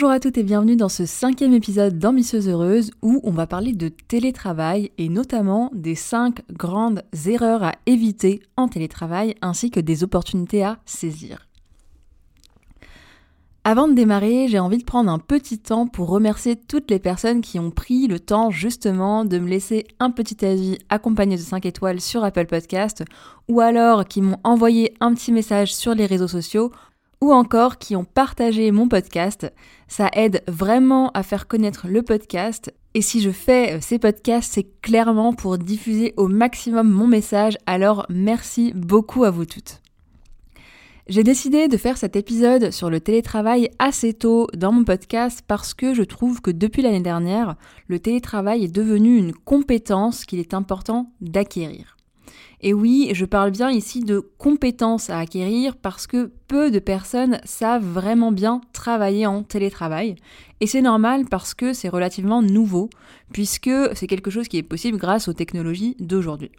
Bonjour 0.00 0.14
à 0.14 0.18
toutes 0.18 0.38
et 0.38 0.42
bienvenue 0.42 0.76
dans 0.76 0.88
ce 0.88 1.04
cinquième 1.04 1.52
épisode 1.52 1.98
d'Ambitieuse 1.98 2.48
Heureuse 2.48 2.90
où 3.02 3.20
on 3.22 3.32
va 3.32 3.46
parler 3.46 3.74
de 3.74 3.88
télétravail 3.88 4.92
et 4.96 5.10
notamment 5.10 5.70
des 5.74 5.94
cinq 5.94 6.40
grandes 6.50 7.02
erreurs 7.26 7.62
à 7.62 7.74
éviter 7.84 8.40
en 8.56 8.66
télétravail 8.68 9.34
ainsi 9.42 9.70
que 9.70 9.78
des 9.78 10.02
opportunités 10.02 10.64
à 10.64 10.78
saisir. 10.86 11.50
Avant 13.62 13.88
de 13.88 13.92
démarrer, 13.92 14.48
j'ai 14.48 14.58
envie 14.58 14.78
de 14.78 14.84
prendre 14.84 15.10
un 15.10 15.18
petit 15.18 15.58
temps 15.58 15.86
pour 15.86 16.08
remercier 16.08 16.56
toutes 16.56 16.90
les 16.90 16.98
personnes 16.98 17.42
qui 17.42 17.58
ont 17.58 17.70
pris 17.70 18.06
le 18.06 18.18
temps 18.18 18.50
justement 18.50 19.26
de 19.26 19.38
me 19.38 19.50
laisser 19.50 19.84
un 19.98 20.10
petit 20.10 20.46
avis 20.46 20.78
accompagné 20.88 21.36
de 21.36 21.42
5 21.42 21.66
étoiles 21.66 22.00
sur 22.00 22.24
Apple 22.24 22.46
Podcast 22.46 23.04
ou 23.48 23.60
alors 23.60 24.06
qui 24.06 24.22
m'ont 24.22 24.40
envoyé 24.44 24.94
un 25.00 25.12
petit 25.12 25.30
message 25.30 25.74
sur 25.74 25.94
les 25.94 26.06
réseaux 26.06 26.26
sociaux 26.26 26.72
ou 27.20 27.32
encore 27.32 27.78
qui 27.78 27.96
ont 27.96 28.04
partagé 28.04 28.70
mon 28.70 28.88
podcast. 28.88 29.52
Ça 29.88 30.08
aide 30.12 30.42
vraiment 30.48 31.10
à 31.12 31.22
faire 31.22 31.46
connaître 31.46 31.86
le 31.88 32.02
podcast. 32.02 32.72
Et 32.94 33.02
si 33.02 33.20
je 33.20 33.30
fais 33.30 33.74
euh, 33.74 33.78
ces 33.80 33.98
podcasts, 33.98 34.52
c'est 34.52 34.66
clairement 34.82 35.32
pour 35.32 35.58
diffuser 35.58 36.14
au 36.16 36.28
maximum 36.28 36.90
mon 36.90 37.06
message. 37.06 37.56
Alors 37.66 38.06
merci 38.08 38.72
beaucoup 38.74 39.24
à 39.24 39.30
vous 39.30 39.44
toutes. 39.44 39.80
J'ai 41.08 41.24
décidé 41.24 41.66
de 41.66 41.76
faire 41.76 41.98
cet 41.98 42.14
épisode 42.14 42.70
sur 42.70 42.88
le 42.88 43.00
télétravail 43.00 43.68
assez 43.80 44.14
tôt 44.14 44.46
dans 44.54 44.70
mon 44.70 44.84
podcast 44.84 45.42
parce 45.46 45.74
que 45.74 45.92
je 45.92 46.04
trouve 46.04 46.40
que 46.40 46.52
depuis 46.52 46.82
l'année 46.82 47.00
dernière, 47.00 47.56
le 47.88 47.98
télétravail 47.98 48.64
est 48.64 48.72
devenu 48.72 49.16
une 49.16 49.32
compétence 49.32 50.24
qu'il 50.24 50.38
est 50.38 50.54
important 50.54 51.10
d'acquérir. 51.20 51.96
Et 52.62 52.74
oui, 52.74 53.10
je 53.14 53.24
parle 53.24 53.52
bien 53.52 53.70
ici 53.70 54.00
de 54.00 54.20
compétences 54.36 55.08
à 55.08 55.18
acquérir 55.18 55.76
parce 55.76 56.06
que 56.06 56.30
peu 56.46 56.70
de 56.70 56.78
personnes 56.78 57.40
savent 57.44 57.84
vraiment 57.84 58.32
bien 58.32 58.60
travailler 58.72 59.26
en 59.26 59.42
télétravail. 59.42 60.16
Et 60.60 60.66
c'est 60.66 60.82
normal 60.82 61.24
parce 61.30 61.54
que 61.54 61.72
c'est 61.72 61.88
relativement 61.88 62.42
nouveau, 62.42 62.90
puisque 63.32 63.70
c'est 63.94 64.06
quelque 64.06 64.30
chose 64.30 64.48
qui 64.48 64.58
est 64.58 64.62
possible 64.62 64.98
grâce 64.98 65.26
aux 65.26 65.32
technologies 65.32 65.96
d'aujourd'hui. 66.00 66.50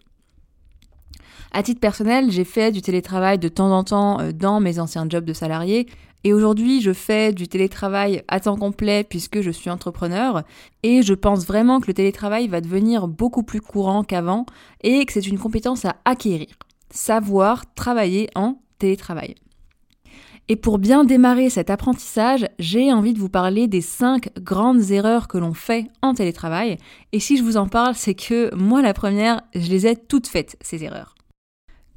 À 1.52 1.62
titre 1.62 1.80
personnel, 1.80 2.30
j'ai 2.30 2.44
fait 2.44 2.72
du 2.72 2.80
télétravail 2.80 3.38
de 3.38 3.48
temps 3.48 3.70
en 3.76 3.84
temps 3.84 4.20
euh, 4.20 4.32
dans 4.32 4.58
mes 4.58 4.78
anciens 4.78 5.06
jobs 5.08 5.24
de 5.24 5.34
salarié. 5.34 5.86
Et 6.24 6.32
aujourd'hui, 6.32 6.80
je 6.80 6.92
fais 6.92 7.32
du 7.32 7.48
télétravail 7.48 8.22
à 8.28 8.40
temps 8.40 8.56
complet 8.56 9.04
puisque 9.04 9.40
je 9.40 9.50
suis 9.50 9.70
entrepreneur. 9.70 10.42
Et 10.82 11.02
je 11.02 11.14
pense 11.14 11.46
vraiment 11.46 11.80
que 11.80 11.88
le 11.88 11.94
télétravail 11.94 12.48
va 12.48 12.60
devenir 12.60 13.08
beaucoup 13.08 13.42
plus 13.42 13.60
courant 13.60 14.04
qu'avant 14.04 14.46
et 14.82 15.04
que 15.04 15.12
c'est 15.12 15.26
une 15.26 15.38
compétence 15.38 15.84
à 15.84 15.96
acquérir. 16.04 16.48
Savoir 16.90 17.74
travailler 17.74 18.28
en 18.34 18.60
télétravail. 18.78 19.34
Et 20.48 20.56
pour 20.56 20.78
bien 20.78 21.04
démarrer 21.04 21.50
cet 21.50 21.70
apprentissage, 21.70 22.46
j'ai 22.58 22.92
envie 22.92 23.14
de 23.14 23.18
vous 23.18 23.28
parler 23.28 23.68
des 23.68 23.80
5 23.80 24.40
grandes 24.40 24.90
erreurs 24.90 25.28
que 25.28 25.38
l'on 25.38 25.54
fait 25.54 25.86
en 26.02 26.14
télétravail. 26.14 26.78
Et 27.12 27.20
si 27.20 27.36
je 27.36 27.42
vous 27.42 27.56
en 27.56 27.68
parle, 27.68 27.94
c'est 27.94 28.14
que 28.14 28.54
moi, 28.54 28.82
la 28.82 28.92
première, 28.92 29.40
je 29.54 29.70
les 29.70 29.86
ai 29.86 29.96
toutes 29.96 30.26
faites, 30.26 30.56
ces 30.60 30.82
erreurs. 30.84 31.14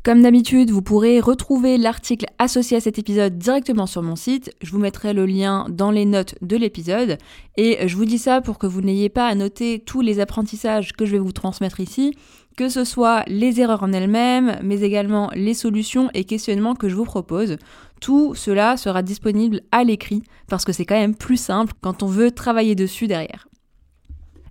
Comme 0.06 0.22
d'habitude, 0.22 0.70
vous 0.70 0.84
pourrez 0.84 1.20
retrouver 1.20 1.80
l'article 1.80 2.28
associé 2.38 2.78
à 2.78 2.80
cet 2.80 3.00
épisode 3.00 3.40
directement 3.40 3.88
sur 3.88 4.04
mon 4.04 4.16
site. 4.16 4.52
Je 4.62 4.70
vous 4.70 4.78
mettrai 4.78 5.14
le 5.14 5.26
lien 5.26 5.66
dans 5.68 5.90
les 5.90 6.06
notes 6.06 6.36
de 6.44 6.56
l'épisode. 6.56 7.18
Et 7.58 7.88
je 7.88 7.96
vous 7.96 8.06
dis 8.06 8.20
ça 8.20 8.40
pour 8.40 8.60
que 8.60 8.68
vous 8.68 8.82
n'ayez 8.82 9.10
pas 9.10 9.28
à 9.28 9.34
noter 9.34 9.80
tous 9.80 10.02
les 10.02 10.20
apprentissages 10.20 10.94
que 10.94 11.08
je 11.08 11.14
vais 11.14 11.18
vous 11.18 11.32
transmettre 11.32 11.80
ici, 11.80 12.16
que 12.56 12.70
ce 12.70 12.84
soit 12.84 13.24
les 13.26 13.60
erreurs 13.62 13.82
en 13.82 13.94
elles-mêmes, 13.94 14.60
mais 14.62 14.82
également 14.82 15.32
les 15.34 15.56
solutions 15.56 16.12
et 16.14 16.24
questionnements 16.24 16.76
que 16.76 16.88
je 16.88 16.96
vous 16.96 17.06
propose. 17.06 17.58
Tout 18.00 18.36
cela 18.36 18.78
sera 18.78 19.02
disponible 19.02 19.62
à 19.72 19.84
l'écrit 19.84 20.22
parce 20.48 20.66
que 20.66 20.72
c'est 20.72 20.86
quand 20.86 20.94
même 20.94 21.16
plus 21.16 21.38
simple 21.38 21.74
quand 21.82 22.04
on 22.04 22.08
veut 22.08 22.30
travailler 22.30 22.76
dessus 22.76 23.08
derrière. 23.08 23.48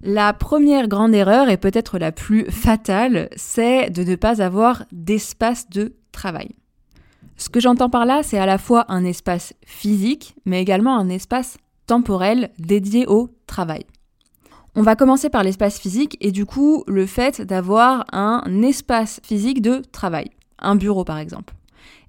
La 0.06 0.34
première 0.34 0.86
grande 0.86 1.14
erreur, 1.14 1.48
et 1.48 1.56
peut-être 1.56 1.98
la 1.98 2.12
plus 2.12 2.44
fatale, 2.50 3.30
c'est 3.36 3.88
de 3.88 4.04
ne 4.04 4.16
pas 4.16 4.42
avoir 4.42 4.84
d'espace 4.92 5.70
de 5.70 5.94
travail. 6.12 6.50
Ce 7.38 7.48
que 7.48 7.58
j'entends 7.58 7.88
par 7.88 8.04
là, 8.04 8.22
c'est 8.22 8.36
à 8.36 8.44
la 8.44 8.58
fois 8.58 8.84
un 8.88 9.02
espace 9.06 9.54
physique, 9.64 10.34
mais 10.44 10.60
également 10.60 10.98
un 10.98 11.08
espace 11.08 11.56
temporel 11.86 12.50
dédié 12.58 13.06
au 13.06 13.30
travail. 13.46 13.86
On 14.74 14.82
va 14.82 14.94
commencer 14.94 15.30
par 15.30 15.42
l'espace 15.42 15.78
physique 15.78 16.18
et 16.20 16.32
du 16.32 16.44
coup 16.44 16.84
le 16.86 17.06
fait 17.06 17.40
d'avoir 17.40 18.04
un 18.12 18.42
espace 18.60 19.20
physique 19.22 19.62
de 19.62 19.80
travail, 19.90 20.28
un 20.58 20.76
bureau 20.76 21.04
par 21.04 21.16
exemple. 21.16 21.54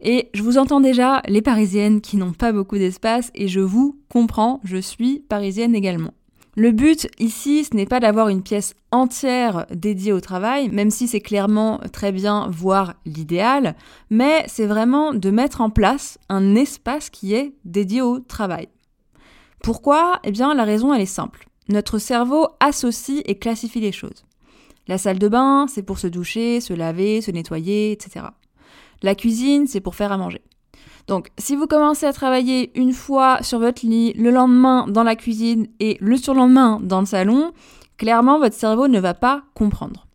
Et 0.02 0.30
je 0.34 0.44
vous 0.44 0.58
entends 0.58 0.82
déjà, 0.82 1.22
les 1.30 1.42
parisiennes 1.42 2.02
qui 2.02 2.18
n'ont 2.18 2.34
pas 2.34 2.52
beaucoup 2.52 2.78
d'espace, 2.78 3.32
et 3.36 3.48
je 3.48 3.62
vous 3.62 3.98
comprends, 4.10 4.60
je 4.66 4.78
suis 4.78 5.20
parisienne 5.30 5.76
également. 5.76 6.12
Le 6.58 6.72
but 6.72 7.10
ici, 7.20 7.66
ce 7.66 7.76
n'est 7.76 7.86
pas 7.86 8.00
d'avoir 8.00 8.30
une 8.30 8.42
pièce 8.42 8.76
entière 8.92 9.66
dédiée 9.72 10.14
au 10.14 10.22
travail, 10.22 10.70
même 10.70 10.90
si 10.90 11.06
c'est 11.10 11.20
clairement 11.20 11.82
très 11.92 12.14
bien, 12.14 12.48
voire 12.50 12.94
l'idéal, 13.06 13.76
mais 14.10 14.46
c'est 14.48 14.66
vraiment 14.66 15.14
de 15.14 15.30
mettre 15.32 15.60
en 15.60 15.70
place 15.70 16.18
un 16.30 16.56
espace 16.56 17.10
qui 17.10 17.34
est 17.34 17.54
dédié 17.66 18.02
au 18.02 18.20
travail. 18.20 18.70
Pourquoi? 19.62 20.22
Eh 20.24 20.32
bien, 20.32 20.54
la 20.54 20.64
raison, 20.64 20.94
elle 20.94 21.02
est 21.02 21.06
simple. 21.06 21.50
Notre 21.68 21.98
cerveau 21.98 22.48
associe 22.62 23.22
et 23.26 23.38
classifie 23.38 23.82
les 23.82 23.92
choses. 23.92 24.24
La 24.88 24.98
salle 24.98 25.20
de 25.20 25.28
bain, 25.28 25.66
c'est 25.68 25.84
pour 25.84 26.00
se 26.00 26.08
doucher, 26.08 26.62
se 26.62 26.74
laver, 26.74 27.20
se 27.20 27.32
nettoyer, 27.32 27.92
etc. 27.92 28.28
La 29.02 29.16
cuisine, 29.16 29.68
c'est 29.68 29.82
pour 29.82 29.96
faire 29.96 30.14
à 30.14 30.18
manger. 30.18 30.42
Donc, 31.08 31.30
si 31.38 31.56
vous 31.56 31.68
commencez 31.68 32.06
à 32.06 32.14
travailler 32.14 32.72
une 32.80 32.94
fois 32.94 33.44
sur 33.44 33.60
votre 33.60 33.86
lit, 33.86 34.14
le 34.14 34.32
lendemain 34.32 34.88
dans 34.88 35.04
la 35.04 35.16
cuisine 35.16 35.68
et 35.80 35.98
le 36.00 36.18
surlendemain 36.18 36.80
dans 36.82 37.00
le 37.00 37.06
salon, 37.06 37.52
clairement, 37.98 38.40
votre 38.40 38.56
cerveau 38.56 38.88
ne 38.88 39.00
va 39.00 39.14
pas 39.14 39.44
comprendre. 39.54 40.08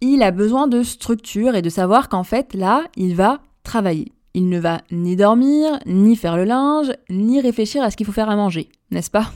Il 0.00 0.22
a 0.22 0.30
besoin 0.30 0.68
de 0.68 0.82
structure 0.82 1.56
et 1.56 1.62
de 1.62 1.68
savoir 1.68 2.08
qu'en 2.08 2.22
fait, 2.22 2.54
là, 2.54 2.84
il 2.96 3.16
va 3.16 3.40
travailler. 3.64 4.12
Il 4.34 4.48
ne 4.48 4.60
va 4.60 4.82
ni 4.92 5.16
dormir, 5.16 5.78
ni 5.86 6.14
faire 6.14 6.36
le 6.36 6.44
linge, 6.44 6.92
ni 7.10 7.40
réfléchir 7.40 7.82
à 7.82 7.90
ce 7.90 7.96
qu'il 7.96 8.06
faut 8.06 8.12
faire 8.12 8.30
à 8.30 8.36
manger, 8.36 8.68
n'est-ce 8.90 9.10
pas? 9.10 9.32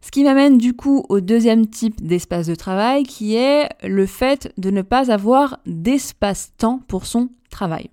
Ce 0.00 0.10
qui 0.10 0.24
m'amène 0.24 0.56
du 0.58 0.74
coup 0.74 1.04
au 1.08 1.20
deuxième 1.20 1.66
type 1.66 2.04
d'espace 2.04 2.46
de 2.46 2.54
travail 2.54 3.02
qui 3.02 3.34
est 3.34 3.68
le 3.86 4.06
fait 4.06 4.52
de 4.56 4.70
ne 4.70 4.82
pas 4.82 5.12
avoir 5.12 5.58
d'espace-temps 5.66 6.80
pour 6.88 7.04
son 7.04 7.28
travail. 7.50 7.90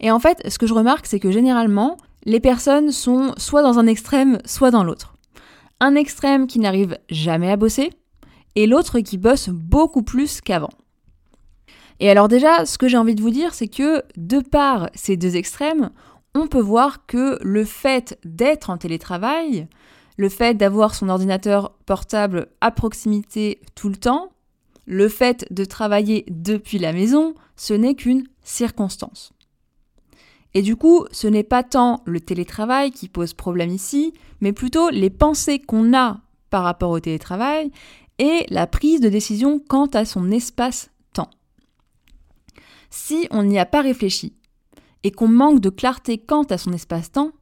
Et 0.00 0.10
en 0.10 0.18
fait, 0.18 0.42
ce 0.48 0.58
que 0.58 0.66
je 0.66 0.74
remarque, 0.74 1.06
c'est 1.06 1.20
que 1.20 1.30
généralement, 1.30 1.96
les 2.24 2.40
personnes 2.40 2.92
sont 2.92 3.32
soit 3.36 3.62
dans 3.62 3.78
un 3.78 3.86
extrême, 3.86 4.38
soit 4.44 4.70
dans 4.70 4.84
l'autre. 4.84 5.14
Un 5.80 5.94
extrême 5.94 6.46
qui 6.46 6.58
n'arrive 6.58 6.98
jamais 7.10 7.50
à 7.50 7.56
bosser, 7.56 7.90
et 8.54 8.66
l'autre 8.66 9.00
qui 9.00 9.18
bosse 9.18 9.48
beaucoup 9.50 10.02
plus 10.02 10.40
qu'avant. 10.40 10.70
Et 12.00 12.10
alors 12.10 12.28
déjà, 12.28 12.66
ce 12.66 12.78
que 12.78 12.88
j'ai 12.88 12.96
envie 12.96 13.14
de 13.14 13.22
vous 13.22 13.30
dire, 13.30 13.54
c'est 13.54 13.68
que 13.68 14.02
de 14.16 14.40
par 14.40 14.90
ces 14.94 15.16
deux 15.16 15.36
extrêmes, 15.36 15.90
on 16.34 16.46
peut 16.46 16.60
voir 16.60 17.06
que 17.06 17.38
le 17.42 17.64
fait 17.64 18.18
d'être 18.24 18.70
en 18.70 18.76
télétravail, 18.76 19.68
le 20.18 20.28
fait 20.28 20.54
d'avoir 20.54 20.94
son 20.94 21.08
ordinateur 21.08 21.72
portable 21.86 22.48
à 22.60 22.70
proximité 22.70 23.60
tout 23.74 23.88
le 23.88 23.96
temps, 23.96 24.30
le 24.86 25.08
fait 25.08 25.46
de 25.50 25.64
travailler 25.64 26.24
depuis 26.28 26.78
la 26.78 26.92
maison, 26.92 27.34
ce 27.56 27.74
n'est 27.74 27.94
qu'une 27.94 28.24
circonstance. 28.42 29.32
Et 30.56 30.62
du 30.62 30.74
coup, 30.74 31.04
ce 31.12 31.26
n'est 31.26 31.44
pas 31.44 31.62
tant 31.62 32.00
le 32.06 32.18
télétravail 32.18 32.90
qui 32.90 33.10
pose 33.10 33.34
problème 33.34 33.68
ici, 33.68 34.14
mais 34.40 34.54
plutôt 34.54 34.88
les 34.88 35.10
pensées 35.10 35.58
qu'on 35.58 35.94
a 35.94 36.22
par 36.48 36.64
rapport 36.64 36.92
au 36.92 36.98
télétravail 36.98 37.70
et 38.18 38.46
la 38.48 38.66
prise 38.66 39.02
de 39.02 39.10
décision 39.10 39.58
quant 39.58 39.84
à 39.88 40.06
son 40.06 40.30
espace-temps. 40.30 41.28
Si 42.88 43.28
on 43.30 43.42
n'y 43.42 43.58
a 43.58 43.66
pas 43.66 43.82
réfléchi 43.82 44.32
et 45.02 45.10
qu'on 45.10 45.28
manque 45.28 45.60
de 45.60 45.68
clarté 45.68 46.16
quant 46.16 46.44
à 46.44 46.56
son 46.56 46.72
espace-temps, 46.72 47.32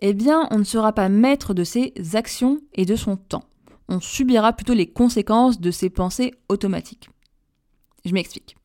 eh 0.00 0.14
bien 0.14 0.48
on 0.50 0.58
ne 0.58 0.64
sera 0.64 0.94
pas 0.94 1.10
maître 1.10 1.52
de 1.52 1.64
ses 1.64 1.92
actions 2.14 2.62
et 2.72 2.86
de 2.86 2.96
son 2.96 3.18
temps. 3.18 3.44
On 3.90 4.00
subira 4.00 4.54
plutôt 4.54 4.72
les 4.72 4.90
conséquences 4.90 5.60
de 5.60 5.70
ses 5.70 5.90
pensées 5.90 6.32
automatiques. 6.48 7.10
Je 8.06 8.14
m'explique. 8.14 8.56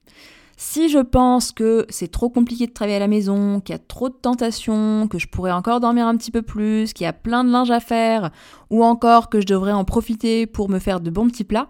Si 0.61 0.89
je 0.89 0.99
pense 0.99 1.53
que 1.53 1.85
c'est 1.87 2.11
trop 2.11 2.29
compliqué 2.29 2.67
de 2.67 2.73
travailler 2.73 2.97
à 2.97 2.99
la 2.99 3.07
maison, 3.07 3.61
qu'il 3.61 3.71
y 3.71 3.77
a 3.77 3.79
trop 3.79 4.09
de 4.09 4.13
tentations, 4.13 5.07
que 5.07 5.17
je 5.17 5.29
pourrais 5.29 5.53
encore 5.53 5.79
dormir 5.79 6.05
un 6.05 6.17
petit 6.17 6.31
peu 6.31 6.41
plus, 6.41 6.91
qu'il 6.91 7.05
y 7.05 7.07
a 7.07 7.13
plein 7.13 7.45
de 7.45 7.49
linge 7.49 7.71
à 7.71 7.79
faire, 7.79 8.29
ou 8.69 8.83
encore 8.83 9.29
que 9.29 9.39
je 9.39 9.45
devrais 9.45 9.71
en 9.71 9.85
profiter 9.85 10.47
pour 10.47 10.67
me 10.67 10.79
faire 10.79 10.99
de 10.99 11.09
bons 11.09 11.29
petits 11.29 11.45
plats, 11.45 11.69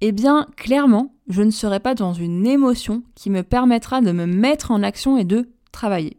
eh 0.00 0.10
bien, 0.10 0.48
clairement, 0.56 1.14
je 1.28 1.42
ne 1.42 1.52
serai 1.52 1.78
pas 1.78 1.94
dans 1.94 2.12
une 2.12 2.44
émotion 2.44 3.04
qui 3.14 3.30
me 3.30 3.44
permettra 3.44 4.00
de 4.00 4.10
me 4.10 4.26
mettre 4.26 4.72
en 4.72 4.82
action 4.82 5.16
et 5.16 5.24
de 5.24 5.48
travailler. 5.70 6.16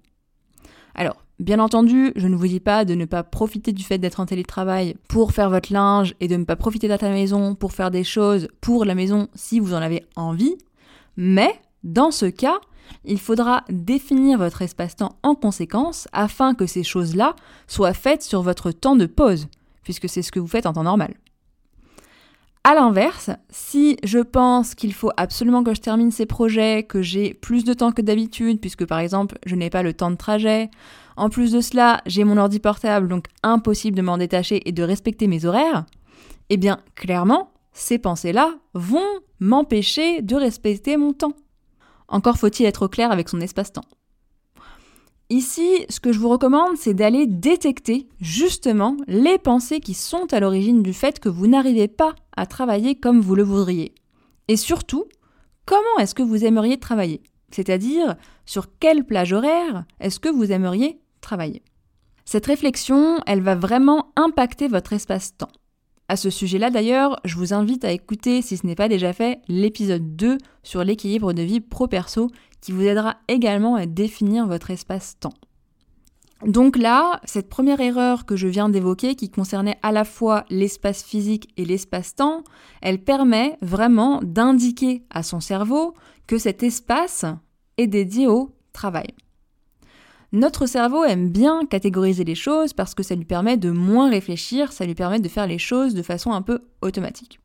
Alors, 0.96 1.18
bien 1.38 1.60
entendu, 1.60 2.14
je 2.16 2.30
ne 2.30 2.38
vous 2.38 2.48
dis 2.48 2.62
pas 2.62 2.86
de 2.86 2.96
ne 2.96 3.04
pas 3.04 3.24
profiter 3.24 3.74
du 3.74 3.84
fait 3.84 3.98
d'être 3.98 4.22
en 4.22 4.26
télétravail 4.26 4.96
pour 5.10 5.34
faire 5.34 5.50
votre 5.50 5.74
linge 5.74 6.16
et 6.22 6.30
de 6.30 6.38
ne 6.38 6.46
pas 6.46 6.56
profiter 6.56 6.88
d'être 6.88 7.04
à 7.04 7.10
la 7.10 7.16
maison 7.16 7.56
pour 7.56 7.74
faire 7.74 7.92
des 7.92 8.06
choses 8.06 8.48
pour 8.62 8.86
la 8.86 8.96
maison 8.96 9.28
si 9.36 9.60
vous 9.60 9.74
en 9.74 9.82
avez 9.82 10.06
envie, 10.16 10.56
mais 11.18 11.60
dans 11.84 12.12
ce 12.12 12.26
cas, 12.26 12.60
il 13.06 13.20
faudra 13.20 13.64
définir 13.70 14.38
votre 14.38 14.62
espace-temps 14.62 15.18
en 15.24 15.36
conséquence 15.36 16.08
afin 16.12 16.54
que 16.54 16.66
ces 16.66 16.84
choses-là 16.84 17.36
soient 17.68 17.94
faites 17.94 18.24
sur 18.24 18.42
votre 18.42 18.72
temps 18.72 18.96
de 18.96 19.06
pause, 19.06 19.48
puisque 19.84 20.10
c'est 20.10 20.22
ce 20.22 20.32
que 20.32 20.40
vous 20.40 20.48
faites 20.48 20.66
en 20.66 20.74
temps 20.74 20.84
normal. 20.84 21.14
A 22.66 22.76
l'inverse, 22.76 23.30
si 23.50 23.98
je 24.04 24.20
pense 24.20 24.76
qu'il 24.76 24.94
faut 24.94 25.12
absolument 25.16 25.64
que 25.64 25.74
je 25.74 25.80
termine 25.80 26.12
ces 26.12 26.26
projets, 26.26 26.84
que 26.84 27.02
j'ai 27.02 27.34
plus 27.34 27.64
de 27.64 27.74
temps 27.74 27.94
que 27.94 28.02
d'habitude, 28.02 28.60
puisque 28.60 28.86
par 28.86 29.00
exemple 29.00 29.38
je 29.46 29.56
n'ai 29.56 29.70
pas 29.70 29.82
le 29.82 29.94
temps 29.94 30.12
de 30.12 30.18
trajet, 30.18 30.70
en 31.16 31.30
plus 31.30 31.52
de 31.54 31.62
cela 31.62 32.02
j'ai 32.06 32.26
mon 32.26 32.38
ordi 32.38 32.60
portable, 32.60 33.08
donc 33.08 33.28
impossible 33.44 33.96
de 33.96 34.02
m'en 34.02 34.18
détacher 34.18 34.68
et 34.68 34.74
de 34.74 34.84
respecter 34.84 35.28
mes 35.28 35.46
horaires, 35.46 35.86
eh 36.50 36.58
bien 36.58 36.82
clairement, 36.96 37.54
ces 37.72 37.98
pensées-là 37.98 38.56
vont 38.74 39.08
m'empêcher 39.40 40.22
de 40.22 40.36
respecter 40.36 40.98
mon 40.98 41.14
temps. 41.14 41.34
Encore 42.10 42.38
faut-il 42.38 42.66
être 42.66 42.88
clair 42.88 43.12
avec 43.12 43.30
son 43.30 43.40
espace-temps. 43.40 43.86
Ici, 45.30 45.86
ce 45.90 46.00
que 46.00 46.12
je 46.12 46.18
vous 46.18 46.30
recommande, 46.30 46.76
c'est 46.76 46.96
d'aller 46.96 47.28
détecter 47.28 48.10
justement 48.20 48.98
les 49.08 49.38
pensées 49.38 49.80
qui 49.80 49.94
sont 49.94 50.34
à 50.34 50.40
l'origine 50.40 50.82
du 50.82 50.92
fait 50.92 51.20
que 51.20 51.30
vous 51.30 51.46
n'arrivez 51.46 51.88
pas 51.88 52.16
à 52.36 52.48
travailler 52.48 52.96
comme 52.96 53.22
vous 53.22 53.36
le 53.36 53.44
voudriez. 53.44 53.94
Et 54.48 54.58
surtout, 54.58 55.06
comment 55.66 56.00
est-ce 56.00 56.16
que 56.16 56.24
vous 56.24 56.46
aimeriez 56.46 56.80
travailler? 56.80 57.22
C'est-à-dire, 57.52 58.16
sur 58.48 58.76
quelle 58.80 59.06
plage 59.06 59.34
horaire 59.34 59.86
est-ce 60.00 60.20
que 60.20 60.30
vous 60.30 60.52
aimeriez 60.52 61.00
travailler? 61.22 61.62
Cette 62.26 62.48
réflexion, 62.48 63.20
elle 63.28 63.42
va 63.42 63.54
vraiment 63.54 64.12
impacter 64.16 64.68
votre 64.68 64.94
espace-temps. 64.94 65.52
À 66.10 66.16
ce 66.16 66.32
sujet-là 66.32 66.72
d'ailleurs, 66.72 67.20
je 67.24 67.36
vous 67.36 67.54
invite 67.54 67.86
à 67.86 67.92
écouter, 67.92 68.42
si 68.42 68.58
ce 68.58 68.66
n'est 68.66 68.74
pas 68.74 68.90
déjà 68.90 69.14
fait, 69.14 69.42
l'épisode 69.48 70.16
2 70.16 70.40
sur 70.64 70.84
l'équilibre 70.84 71.34
de 71.34 71.44
vie 71.44 71.60
pro-perso 71.60 72.32
qui 72.62 72.72
vous 72.72 72.82
aidera 72.82 73.18
également 73.28 73.76
à 73.76 73.86
définir 73.86 74.48
votre 74.48 74.72
espace-temps. 74.72 75.36
Donc 76.48 76.78
là, 76.78 77.22
cette 77.26 77.48
première 77.48 77.80
erreur 77.80 78.26
que 78.26 78.36
je 78.36 78.48
viens 78.48 78.70
d'évoquer, 78.70 79.14
qui 79.14 79.30
concernait 79.30 79.78
à 79.84 79.92
la 79.92 80.04
fois 80.04 80.46
l'espace 80.50 81.04
physique 81.04 81.50
et 81.58 81.66
l'espace-temps, 81.66 82.44
elle 82.82 83.04
permet 83.04 83.58
vraiment 83.62 84.20
d'indiquer 84.24 85.04
à 85.12 85.22
son 85.22 85.40
cerveau 85.40 85.94
que 86.26 86.40
cet 86.40 86.64
espace 86.64 87.26
est 87.78 87.88
dédié 87.88 88.26
au 88.26 88.56
travail. 88.74 89.10
Notre 90.32 90.68
cerveau 90.68 91.04
aime 91.06 91.30
bien 91.30 91.66
catégoriser 91.66 92.24
les 92.24 92.36
choses 92.36 92.74
parce 92.74 92.94
que 92.94 93.02
ça 93.02 93.16
lui 93.16 93.26
permet 93.26 93.58
de 93.58 93.72
moins 93.72 94.12
réfléchir, 94.12 94.72
ça 94.72 94.86
lui 94.86 94.94
permet 94.94 95.20
de 95.20 95.28
faire 95.28 95.48
les 95.48 95.58
choses 95.58 95.96
de 95.96 96.04
façon 96.04 96.34
un 96.34 96.44
peu 96.44 96.60
automatique. 96.82 97.40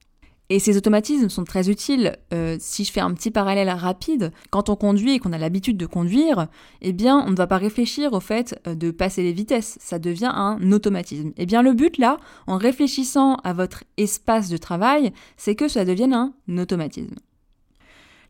Et 0.51 0.59
ces 0.59 0.77
automatismes 0.77 1.31
sont 1.31 1.45
très 1.45 1.71
utiles. 1.71 2.17
Euh, 2.35 2.57
si 2.61 2.85
je 2.85 2.93
fais 2.93 3.01
un 3.01 3.15
petit 3.15 3.31
parallèle 3.31 3.71
rapide, 3.71 4.31
quand 4.51 4.69
on 4.69 4.77
conduit 4.77 5.15
et 5.15 5.19
qu'on 5.19 5.33
a 5.33 5.39
l'habitude 5.39 5.79
de 5.79 5.87
conduire, 5.87 6.49
eh 6.83 6.93
bien, 6.93 7.25
on 7.27 7.31
ne 7.31 7.37
va 7.37 7.47
pas 7.47 7.57
réfléchir 7.57 8.13
au 8.13 8.21
fait 8.21 8.61
euh, 8.67 8.75
de 8.75 8.91
passer 8.91 9.23
les 9.23 9.33
vitesses. 9.33 9.79
Ça 9.81 9.99
devient 9.99 10.31
un 10.35 10.71
automatisme. 10.71 11.33
Eh 11.39 11.47
bien, 11.47 11.63
le 11.63 11.73
but 11.73 11.97
là, 11.97 12.19
en 12.47 12.59
réfléchissant 12.59 13.37
à 13.37 13.55
votre 13.55 13.85
espace 13.97 14.51
de 14.51 14.59
travail, 14.59 15.15
c'est 15.39 15.55
que 15.55 15.69
ça 15.69 15.87
devienne 15.87 16.13
un 16.13 16.35
automatisme. 16.59 17.15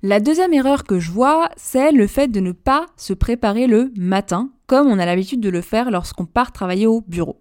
La 0.07 0.21
deuxième 0.21 0.53
erreur 0.53 0.85
que 0.85 1.01
je 1.01 1.11
vois, 1.11 1.49
c'est 1.57 1.91
le 1.91 2.07
fait 2.07 2.29
de 2.29 2.39
ne 2.39 2.53
pas 2.53 2.85
se 2.95 3.15
préparer 3.15 3.67
le 3.67 3.91
matin, 3.97 4.51
comme 4.67 4.87
on 4.87 4.99
a 4.99 5.07
l'habitude 5.07 5.41
de 5.41 5.49
le 5.49 5.63
faire 5.63 5.91
lorsqu'on 5.91 6.27
part 6.27 6.53
travailler 6.53 6.87
au 6.87 7.01
bureau. 7.01 7.41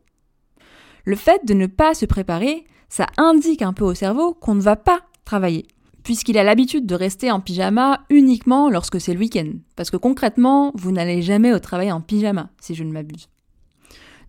Le 1.03 1.17
fait 1.17 1.43
de 1.43 1.53
ne 1.53 1.67
pas 1.67 1.93
se 1.93 2.05
préparer, 2.05 2.63
ça 2.87 3.07
indique 3.17 3.63
un 3.63 3.73
peu 3.73 3.83
au 3.83 3.93
cerveau 3.93 4.33
qu'on 4.33 4.55
ne 4.55 4.61
va 4.61 4.77
pas 4.77 5.01
travailler, 5.25 5.65
puisqu'il 6.03 6.37
a 6.37 6.43
l'habitude 6.45 6.85
de 6.85 6.95
rester 6.95 7.31
en 7.31 7.41
pyjama 7.41 7.99
uniquement 8.09 8.69
lorsque 8.69 9.01
c'est 9.01 9.13
le 9.13 9.19
week-end. 9.19 9.51
Parce 9.75 9.91
que 9.91 9.97
concrètement, 9.97 10.71
vous 10.75 10.93
n'allez 10.93 11.21
jamais 11.21 11.51
au 11.51 11.59
travail 11.59 11.91
en 11.91 11.99
pyjama, 11.99 12.49
si 12.61 12.75
je 12.75 12.85
ne 12.85 12.93
m'abuse. 12.93 13.27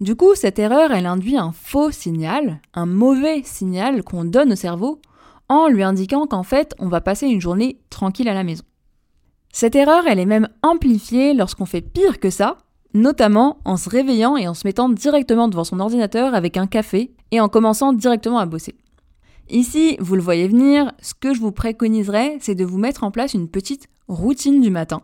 Du 0.01 0.17
coup, 0.17 0.35
cette 0.35 0.59
erreur, 0.59 0.91
elle 0.91 1.07
induit 1.07 1.37
un 1.37 1.53
faux 1.53 1.93
signal, 1.93 2.61
un 2.75 2.87
mauvais 2.87 3.43
signal 3.45 4.03
qu'on 4.03 4.25
donne 4.25 4.55
au 4.55 4.57
cerveau 4.57 5.01
en 5.49 5.69
lui 5.69 5.83
indiquant 5.83 6.27
qu'en 6.27 6.43
fait, 6.43 6.75
on 6.79 6.89
va 6.89 7.01
passer 7.01 7.27
une 7.27 7.41
journée 7.41 7.81
tranquille 7.91 8.29
à 8.29 8.35
la 8.35 8.45
maison. 8.45 8.65
Cette 9.53 9.77
erreur, 9.77 10.07
elle 10.07 10.19
est 10.19 10.27
même 10.27 10.49
amplifiée 10.63 11.35
lorsqu'on 11.35 11.67
fait 11.67 11.81
pire 11.81 12.19
que 12.19 12.31
ça, 12.31 12.59
notamment 12.93 13.59
en 13.65 13.77
se 13.77 13.89
réveillant 13.89 14.37
et 14.37 14.49
en 14.49 14.55
se 14.55 14.67
mettant 14.67 14.89
directement 14.89 15.49
devant 15.49 15.65
son 15.65 15.81
ordinateur 15.81 16.35
avec 16.35 16.57
un 16.57 16.67
café 16.67 17.13
et 17.31 17.41
en 17.41 17.49
commençant 17.49 17.93
directement 17.93 18.39
à 18.39 18.47
bosser. 18.47 18.75
Ici, 19.51 19.97
vous 20.01 20.17
le 20.17 20.23
voyez 20.23 20.49
venir, 20.49 20.93
ce 21.03 21.13
que 21.15 21.35
je 21.35 21.41
vous 21.41 21.53
préconiserais, 21.53 22.39
c'est 22.41 22.55
de 22.55 22.65
vous 22.65 22.79
mettre 22.79 23.05
en 23.05 23.11
place 23.11 23.35
une 23.35 23.49
petite 23.49 23.89
routine 24.09 24.61
du 24.61 24.71
matin 24.71 25.03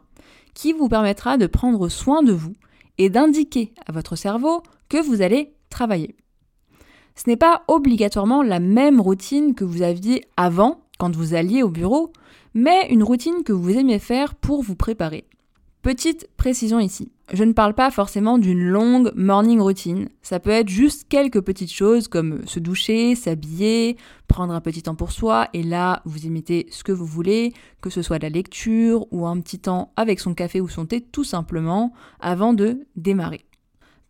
qui 0.54 0.72
vous 0.72 0.88
permettra 0.88 1.36
de 1.36 1.46
prendre 1.46 1.88
soin 1.88 2.22
de 2.22 2.32
vous 2.32 2.54
et 2.98 3.10
d'indiquer 3.10 3.72
à 3.86 3.92
votre 3.92 4.16
cerveau 4.16 4.62
que 4.88 4.98
vous 4.98 5.22
allez 5.22 5.54
travailler. 5.68 6.16
Ce 7.14 7.28
n'est 7.28 7.36
pas 7.36 7.62
obligatoirement 7.68 8.42
la 8.42 8.60
même 8.60 9.00
routine 9.00 9.54
que 9.54 9.64
vous 9.64 9.82
aviez 9.82 10.24
avant, 10.36 10.80
quand 10.98 11.14
vous 11.14 11.34
alliez 11.34 11.62
au 11.62 11.68
bureau, 11.68 12.12
mais 12.54 12.88
une 12.90 13.02
routine 13.02 13.42
que 13.44 13.52
vous 13.52 13.70
aimez 13.70 13.98
faire 13.98 14.34
pour 14.34 14.62
vous 14.62 14.76
préparer. 14.76 15.24
Petite 15.82 16.28
précision 16.36 16.78
ici, 16.78 17.10
je 17.32 17.42
ne 17.42 17.54
parle 17.54 17.72
pas 17.72 17.90
forcément 17.90 18.36
d'une 18.36 18.62
longue 18.62 19.12
morning 19.14 19.60
routine, 19.60 20.10
ça 20.20 20.38
peut 20.38 20.50
être 20.50 20.68
juste 20.68 21.06
quelques 21.08 21.40
petites 21.40 21.72
choses 21.72 22.06
comme 22.06 22.46
se 22.46 22.58
doucher, 22.58 23.14
s'habiller, 23.14 23.96
prendre 24.28 24.52
un 24.52 24.60
petit 24.60 24.82
temps 24.82 24.94
pour 24.94 25.10
soi, 25.10 25.48
et 25.54 25.62
là 25.62 26.02
vous 26.04 26.26
y 26.26 26.28
mettez 26.28 26.66
ce 26.70 26.84
que 26.84 26.92
vous 26.92 27.06
voulez, 27.06 27.54
que 27.80 27.88
ce 27.88 28.02
soit 28.02 28.18
la 28.18 28.28
lecture 28.28 29.06
ou 29.10 29.26
un 29.26 29.40
petit 29.40 29.58
temps 29.58 29.92
avec 29.96 30.20
son 30.20 30.34
café 30.34 30.60
ou 30.60 30.68
son 30.68 30.84
thé 30.84 31.00
tout 31.00 31.24
simplement, 31.24 31.94
avant 32.20 32.52
de 32.52 32.80
démarrer. 32.96 33.46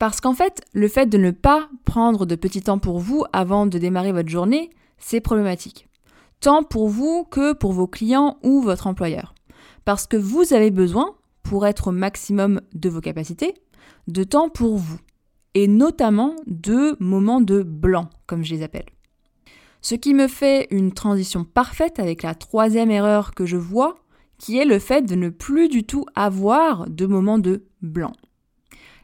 Parce 0.01 0.23
qu'en 0.23 0.33
fait, 0.33 0.63
le 0.73 0.89
fait 0.89 1.05
de 1.05 1.19
ne 1.19 1.31
pas 1.31 1.69
prendre 1.85 2.25
de 2.25 2.35
petit 2.35 2.63
temps 2.63 2.79
pour 2.79 3.01
vous 3.01 3.27
avant 3.35 3.67
de 3.67 3.77
démarrer 3.77 4.13
votre 4.13 4.31
journée, 4.31 4.71
c'est 4.97 5.21
problématique. 5.21 5.89
Tant 6.41 6.63
pour 6.63 6.89
vous 6.89 7.25
que 7.25 7.53
pour 7.53 7.75
vos 7.75 7.87
clients 7.87 8.39
ou 8.43 8.63
votre 8.63 8.87
employeur. 8.87 9.35
Parce 9.85 10.07
que 10.07 10.17
vous 10.17 10.55
avez 10.55 10.71
besoin, 10.71 11.17
pour 11.43 11.67
être 11.67 11.89
au 11.89 11.93
maximum 11.93 12.63
de 12.73 12.89
vos 12.89 13.03
capacités, 13.03 13.53
de 14.09 14.25
temps 14.25 14.49
pour 14.49 14.79
vous. 14.79 14.99
Et 15.53 15.69
notamment 15.69 16.35
de 16.47 16.97
moments 16.99 17.43
de 17.43 17.63
blanc, 17.63 18.09
comme 18.27 18.43
je 18.43 18.55
les 18.55 18.63
appelle. 18.63 18.87
Ce 19.83 19.95
qui 19.95 20.15
me 20.15 20.29
fait 20.29 20.67
une 20.71 20.93
transition 20.93 21.45
parfaite 21.45 21.99
avec 21.99 22.23
la 22.23 22.35
troisième 22.35 22.91
erreur 22.91 23.35
que 23.35 23.45
je 23.45 23.59
vois, 23.59 23.97
qui 24.39 24.57
est 24.57 24.65
le 24.65 24.79
fait 24.79 25.03
de 25.03 25.15
ne 25.15 25.29
plus 25.29 25.69
du 25.69 25.85
tout 25.85 26.07
avoir 26.15 26.89
de 26.89 27.05
moments 27.05 27.39
de 27.39 27.67
blanc. 27.83 28.13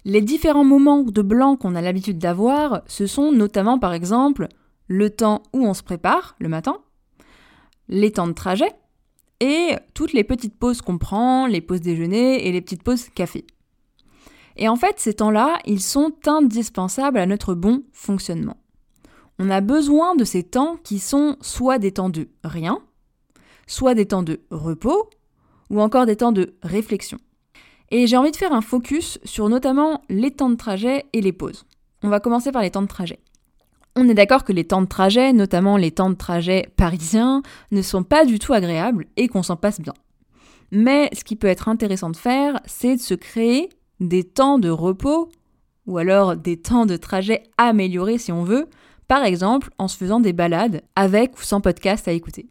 Les 0.09 0.23
différents 0.23 0.63
moments 0.63 1.03
de 1.03 1.21
blanc 1.21 1.57
qu'on 1.57 1.75
a 1.75 1.81
l'habitude 1.81 2.19
d'avoir, 2.19 2.83
ce 2.87 3.09
sont 3.09 3.33
notamment 3.33 3.81
par 3.81 3.93
exemple 3.93 4.47
le 4.87 5.11
temps 5.11 5.43
où 5.53 5.67
on 5.67 5.75
se 5.75 5.83
prépare 5.83 6.37
le 6.39 6.49
matin, 6.49 6.79
les 7.89 8.13
temps 8.13 8.29
de 8.29 8.33
trajet 8.33 8.71
et 9.41 9.75
toutes 9.95 10.13
les 10.13 10.23
petites 10.23 10.57
pauses 10.57 10.81
qu'on 10.81 10.97
prend, 10.97 11.49
les 11.49 11.61
pauses 11.61 11.81
déjeuner 11.81 12.47
et 12.47 12.53
les 12.53 12.61
petites 12.61 12.85
pauses 12.85 13.09
café. 13.09 13.49
Et 14.57 14.69
en 14.69 14.77
fait, 14.77 15.01
ces 15.01 15.15
temps-là, 15.15 15.59
ils 15.65 15.83
sont 15.83 16.13
indispensables 16.25 17.19
à 17.19 17.27
notre 17.27 17.55
bon 17.55 17.83
fonctionnement. 17.93 18.59
On 19.41 19.51
a 19.51 19.61
besoin 19.61 20.15
de 20.15 20.23
ces 20.23 20.45
temps 20.45 20.77
qui 20.85 21.01
sont 21.01 21.37
soit 21.41 21.81
des 21.81 21.91
temps 21.91 22.11
de 22.11 22.29
rien, 22.45 22.79
soit 23.67 23.97
des 23.97 24.07
temps 24.07 24.23
de 24.23 24.39
repos, 24.53 25.11
ou 25.69 25.81
encore 25.81 26.07
des 26.07 26.15
temps 26.15 26.31
de 26.31 26.55
réflexion. 26.63 27.19
Et 27.91 28.07
j'ai 28.07 28.17
envie 28.17 28.33
de 28.33 28.37
faire 28.37 28.53
un 28.53 28.61
focus 28.61 29.19
sur 29.25 29.49
notamment 29.49 30.03
les 30.09 30.31
temps 30.31 30.51
de 30.51 30.57
trajet 30.57 31.07
et 31.13 31.21
les 31.21 31.33
pauses. 31.33 31.65
On 32.03 32.09
va 32.09 32.21
commencer 32.21 32.53
par 32.53 32.63
les 32.63 32.71
temps 32.71 32.83
de 32.83 32.89
trajet. 32.89 33.21
On 33.95 34.09
est 34.09 34.15
d'accord 34.15 34.45
que 34.45 34.53
les 34.53 34.65
temps 34.65 34.83
de 34.83 34.87
trajet, 34.87 35.33
notamment 35.33 35.77
les 35.77 35.91
temps 35.91 36.11
de 36.11 36.17
trajet 36.17 36.69
parisiens, 36.77 37.43
ne 37.71 37.83
sont 37.83 38.03
pas 38.03 38.25
du 38.25 38.39
tout 38.39 38.53
agréables 38.53 39.07
et 39.17 39.29
qu'on 39.29 39.43
s'en 39.43 39.57
passe 39.57 39.81
bien. 39.81 39.95
Mais 40.71 41.09
ce 41.13 41.25
qui 41.25 41.37
peut 41.37 41.47
être 41.47 41.69
intéressant 41.69 42.11
de 42.11 42.17
faire, 42.17 42.61
c'est 42.67 42.97
de 42.97 43.01
se 43.01 43.15
créer 43.15 43.71
des 44.01 44.25
temps 44.25 44.59
de 44.59 44.69
repos 44.69 45.31
ou 45.87 45.99
alors 45.99 46.37
des 46.37 46.57
temps 46.57 46.87
de 46.87 46.97
trajet 46.97 47.45
améliorés 47.57 48.19
si 48.19 48.33
on 48.33 48.45
veut, 48.45 48.69
par 49.09 49.25
exemple 49.25 49.71
en 49.79 49.89
se 49.89 49.97
faisant 49.97 50.21
des 50.21 50.33
balades 50.33 50.83
avec 50.97 51.39
ou 51.39 51.43
sans 51.43 51.61
podcast 51.61 52.09
à 52.09 52.13
écouter. 52.13 52.49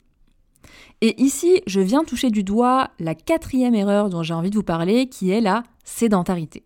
Et 1.02 1.22
ici, 1.22 1.62
je 1.68 1.82
viens 1.82 2.04
toucher 2.04 2.30
du 2.30 2.44
doigt 2.44 2.90
la 3.00 3.16
quatrième 3.16 3.76
erreur 3.76 4.10
dont 4.10 4.24
j'ai 4.24 4.34
envie 4.34 4.50
de 4.50 4.56
vous 4.56 4.64
parler, 4.64 5.08
qui 5.08 5.30
est 5.30 5.42
la 5.42 5.64
sédentarité. 5.84 6.64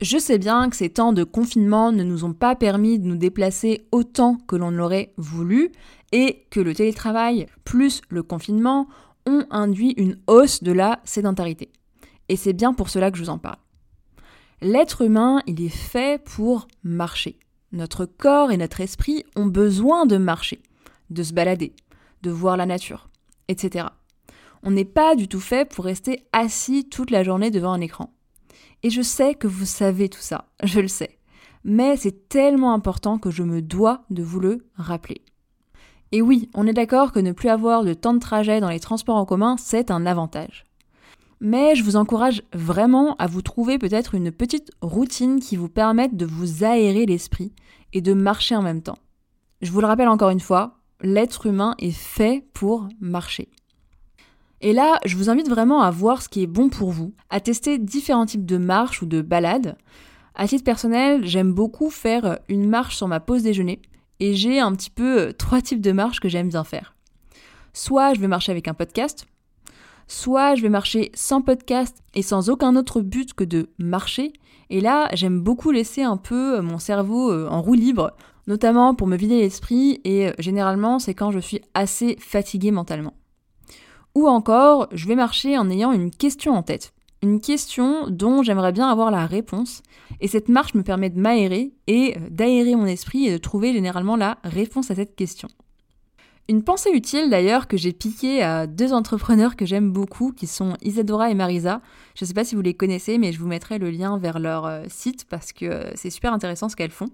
Je 0.00 0.18
sais 0.18 0.38
bien 0.38 0.68
que 0.68 0.76
ces 0.76 0.90
temps 0.90 1.12
de 1.12 1.24
confinement 1.24 1.92
ne 1.92 2.02
nous 2.02 2.24
ont 2.24 2.32
pas 2.32 2.56
permis 2.56 2.98
de 2.98 3.06
nous 3.06 3.16
déplacer 3.16 3.86
autant 3.92 4.36
que 4.48 4.56
l'on 4.56 4.70
l'aurait 4.70 5.12
voulu 5.16 5.70
et 6.10 6.44
que 6.50 6.60
le 6.60 6.74
télétravail 6.74 7.46
plus 7.64 8.02
le 8.08 8.22
confinement 8.22 8.88
ont 9.26 9.46
induit 9.50 9.94
une 9.96 10.18
hausse 10.26 10.62
de 10.62 10.72
la 10.72 11.00
sédentarité. 11.04 11.70
Et 12.28 12.36
c'est 12.36 12.52
bien 12.52 12.72
pour 12.72 12.88
cela 12.88 13.10
que 13.10 13.18
je 13.18 13.22
vous 13.22 13.30
en 13.30 13.38
parle. 13.38 13.58
L'être 14.60 15.02
humain, 15.02 15.40
il 15.46 15.62
est 15.62 15.68
fait 15.68 16.22
pour 16.22 16.66
marcher. 16.82 17.38
Notre 17.70 18.04
corps 18.04 18.50
et 18.50 18.56
notre 18.56 18.80
esprit 18.80 19.24
ont 19.36 19.46
besoin 19.46 20.04
de 20.06 20.16
marcher, 20.16 20.62
de 21.10 21.22
se 21.22 21.32
balader, 21.32 21.74
de 22.22 22.30
voir 22.30 22.56
la 22.56 22.66
nature, 22.66 23.08
etc. 23.48 23.86
On 24.62 24.70
n'est 24.70 24.84
pas 24.84 25.16
du 25.16 25.28
tout 25.28 25.40
fait 25.40 25.68
pour 25.68 25.84
rester 25.84 26.24
assis 26.32 26.88
toute 26.88 27.10
la 27.10 27.24
journée 27.24 27.50
devant 27.50 27.72
un 27.72 27.80
écran. 27.80 28.12
Et 28.82 28.90
je 28.90 29.02
sais 29.02 29.34
que 29.34 29.46
vous 29.46 29.64
savez 29.64 30.08
tout 30.08 30.20
ça, 30.20 30.46
je 30.62 30.80
le 30.80 30.88
sais. 30.88 31.18
Mais 31.64 31.96
c'est 31.96 32.28
tellement 32.28 32.74
important 32.74 33.18
que 33.18 33.30
je 33.30 33.42
me 33.42 33.62
dois 33.62 34.04
de 34.10 34.22
vous 34.22 34.40
le 34.40 34.66
rappeler. 34.76 35.22
Et 36.10 36.20
oui, 36.20 36.50
on 36.54 36.66
est 36.66 36.72
d'accord 36.72 37.12
que 37.12 37.20
ne 37.20 37.32
plus 37.32 37.48
avoir 37.48 37.84
de 37.84 37.94
temps 37.94 38.14
de 38.14 38.18
trajet 38.18 38.60
dans 38.60 38.68
les 38.68 38.80
transports 38.80 39.16
en 39.16 39.24
commun, 39.24 39.56
c'est 39.58 39.90
un 39.90 40.04
avantage. 40.04 40.64
Mais 41.40 41.74
je 41.74 41.82
vous 41.82 41.96
encourage 41.96 42.42
vraiment 42.52 43.16
à 43.16 43.26
vous 43.26 43.42
trouver 43.42 43.78
peut-être 43.78 44.14
une 44.14 44.30
petite 44.30 44.70
routine 44.80 45.40
qui 45.40 45.56
vous 45.56 45.68
permette 45.68 46.16
de 46.16 46.26
vous 46.26 46.64
aérer 46.64 47.06
l'esprit 47.06 47.52
et 47.92 48.00
de 48.00 48.12
marcher 48.12 48.54
en 48.54 48.62
même 48.62 48.82
temps. 48.82 48.98
Je 49.60 49.72
vous 49.72 49.80
le 49.80 49.86
rappelle 49.86 50.08
encore 50.08 50.30
une 50.30 50.40
fois, 50.40 50.81
l'être 51.02 51.46
humain 51.46 51.74
est 51.78 51.90
fait 51.90 52.44
pour 52.54 52.88
marcher. 53.00 53.48
Et 54.60 54.72
là, 54.72 55.00
je 55.04 55.16
vous 55.16 55.28
invite 55.28 55.48
vraiment 55.48 55.82
à 55.82 55.90
voir 55.90 56.22
ce 56.22 56.28
qui 56.28 56.42
est 56.42 56.46
bon 56.46 56.68
pour 56.68 56.92
vous, 56.92 57.12
à 57.30 57.40
tester 57.40 57.78
différents 57.78 58.26
types 58.26 58.46
de 58.46 58.58
marches 58.58 59.02
ou 59.02 59.06
de 59.06 59.20
balades. 59.20 59.76
À 60.36 60.46
titre 60.46 60.64
personnel, 60.64 61.26
j'aime 61.26 61.52
beaucoup 61.52 61.90
faire 61.90 62.38
une 62.48 62.68
marche 62.68 62.96
sur 62.96 63.08
ma 63.08 63.18
pause 63.18 63.42
déjeuner 63.42 63.82
et 64.20 64.34
j'ai 64.34 64.60
un 64.60 64.72
petit 64.72 64.90
peu 64.90 65.32
trois 65.36 65.60
types 65.60 65.80
de 65.80 65.90
marches 65.90 66.20
que 66.20 66.28
j'aime 66.28 66.48
bien 66.48 66.62
faire. 66.62 66.94
Soit 67.72 68.14
je 68.14 68.20
vais 68.20 68.28
marcher 68.28 68.52
avec 68.52 68.68
un 68.68 68.74
podcast, 68.74 69.26
soit 70.06 70.54
je 70.54 70.62
vais 70.62 70.68
marcher 70.68 71.10
sans 71.14 71.42
podcast 71.42 71.98
et 72.14 72.22
sans 72.22 72.48
aucun 72.48 72.76
autre 72.76 73.00
but 73.00 73.34
que 73.34 73.44
de 73.44 73.68
marcher. 73.78 74.32
Et 74.70 74.80
là, 74.80 75.08
j'aime 75.12 75.40
beaucoup 75.40 75.72
laisser 75.72 76.02
un 76.02 76.16
peu 76.16 76.60
mon 76.60 76.78
cerveau 76.78 77.32
euh, 77.32 77.48
en 77.48 77.60
roue 77.60 77.74
libre, 77.74 78.12
notamment 78.46 78.94
pour 78.94 79.06
me 79.06 79.16
vider 79.16 79.40
l'esprit 79.40 80.00
et 80.04 80.32
généralement 80.38 80.98
c'est 80.98 81.14
quand 81.14 81.30
je 81.30 81.38
suis 81.38 81.60
assez 81.74 82.16
fatiguée 82.20 82.70
mentalement. 82.70 83.14
Ou 84.14 84.28
encore, 84.28 84.88
je 84.92 85.06
vais 85.08 85.14
marcher 85.14 85.56
en 85.56 85.70
ayant 85.70 85.92
une 85.92 86.10
question 86.10 86.52
en 86.52 86.62
tête. 86.62 86.92
Une 87.22 87.40
question 87.40 88.08
dont 88.08 88.42
j'aimerais 88.42 88.72
bien 88.72 88.88
avoir 88.88 89.10
la 89.10 89.26
réponse. 89.26 89.82
Et 90.20 90.28
cette 90.28 90.48
marche 90.48 90.74
me 90.74 90.82
permet 90.82 91.08
de 91.08 91.20
m'aérer 91.20 91.72
et 91.86 92.16
d'aérer 92.30 92.74
mon 92.74 92.86
esprit 92.86 93.26
et 93.26 93.32
de 93.32 93.38
trouver 93.38 93.72
généralement 93.72 94.16
la 94.16 94.38
réponse 94.44 94.90
à 94.90 94.96
cette 94.96 95.14
question. 95.14 95.48
Une 96.48 96.64
pensée 96.64 96.90
utile 96.92 97.30
d'ailleurs 97.30 97.68
que 97.68 97.76
j'ai 97.76 97.92
piquée 97.92 98.42
à 98.42 98.66
deux 98.66 98.92
entrepreneurs 98.92 99.54
que 99.54 99.64
j'aime 99.64 99.92
beaucoup, 99.92 100.32
qui 100.32 100.48
sont 100.48 100.76
Isadora 100.82 101.30
et 101.30 101.34
Marisa. 101.34 101.80
Je 102.16 102.24
ne 102.24 102.26
sais 102.26 102.34
pas 102.34 102.44
si 102.44 102.56
vous 102.56 102.62
les 102.62 102.74
connaissez, 102.74 103.16
mais 103.16 103.32
je 103.32 103.38
vous 103.38 103.46
mettrai 103.46 103.78
le 103.78 103.90
lien 103.90 104.18
vers 104.18 104.40
leur 104.40 104.66
euh, 104.66 104.82
site 104.88 105.24
parce 105.28 105.52
que 105.52 105.66
euh, 105.66 105.92
c'est 105.94 106.10
super 106.10 106.32
intéressant 106.32 106.68
ce 106.68 106.74
qu'elles 106.74 106.90
font. 106.90 107.08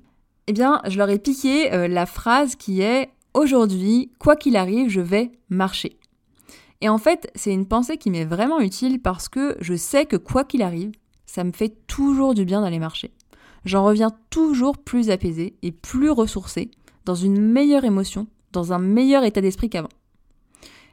Eh 0.51 0.55
bien, 0.55 0.81
je 0.89 0.97
leur 0.97 1.11
ai 1.11 1.19
piqué 1.19 1.75
euh, 1.75 1.89
la 1.89 2.07
phrase 2.07 2.57
qui 2.57 2.81
est 2.81 3.11
Aujourd'hui, 3.35 4.11
quoi 4.19 4.35
qu'il 4.35 4.57
arrive, 4.57 4.89
je 4.89 5.03
vais 5.03 5.31
marcher. 5.51 5.99
Et 6.81 6.89
en 6.89 6.97
fait, 6.97 7.31
c'est 7.35 7.53
une 7.53 7.69
pensée 7.69 7.99
qui 7.99 8.11
m'est 8.11 8.25
vraiment 8.25 8.59
utile 8.59 9.01
parce 9.01 9.29
que 9.29 9.59
je 9.61 9.75
sais 9.75 10.07
que 10.07 10.17
quoi 10.17 10.45
qu'il 10.45 10.63
arrive, 10.63 10.93
ça 11.27 11.45
me 11.45 11.53
fait 11.53 11.77
toujours 11.87 12.33
du 12.33 12.47
bien 12.47 12.63
d'aller 12.63 12.79
marcher. 12.79 13.13
J'en 13.67 13.85
reviens 13.85 14.11
toujours 14.31 14.79
plus 14.79 15.11
apaisé 15.11 15.59
et 15.63 15.71
plus 15.71 16.11
ressourcé, 16.11 16.71
dans 17.05 17.15
une 17.15 17.39
meilleure 17.39 17.85
émotion, 17.85 18.27
dans 18.53 18.73
un 18.73 18.79
meilleur 18.79 19.25
état 19.25 19.43
d'esprit 19.43 19.69
qu'avant. 19.69 19.91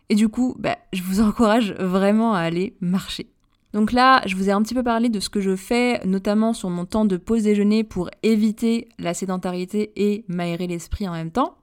Et 0.09 0.15
du 0.15 0.27
coup, 0.27 0.55
bah, 0.59 0.77
je 0.91 1.01
vous 1.01 1.21
encourage 1.21 1.71
vraiment 1.79 2.33
à 2.33 2.41
aller 2.41 2.75
marcher. 2.81 3.31
Donc 3.75 3.91
là, 3.91 4.21
je 4.25 4.37
vous 4.37 4.47
ai 4.47 4.53
un 4.53 4.61
petit 4.61 4.73
peu 4.73 4.83
parlé 4.83 5.09
de 5.09 5.19
ce 5.19 5.27
que 5.27 5.41
je 5.41 5.57
fais, 5.57 5.99
notamment 6.05 6.53
sur 6.53 6.69
mon 6.69 6.85
temps 6.85 7.03
de 7.03 7.17
pause 7.17 7.43
déjeuner 7.43 7.83
pour 7.83 8.09
éviter 8.23 8.87
la 8.99 9.13
sédentarité 9.13 9.91
et 9.97 10.23
m'aérer 10.29 10.65
l'esprit 10.65 11.09
en 11.09 11.11
même 11.11 11.29
temps. 11.29 11.55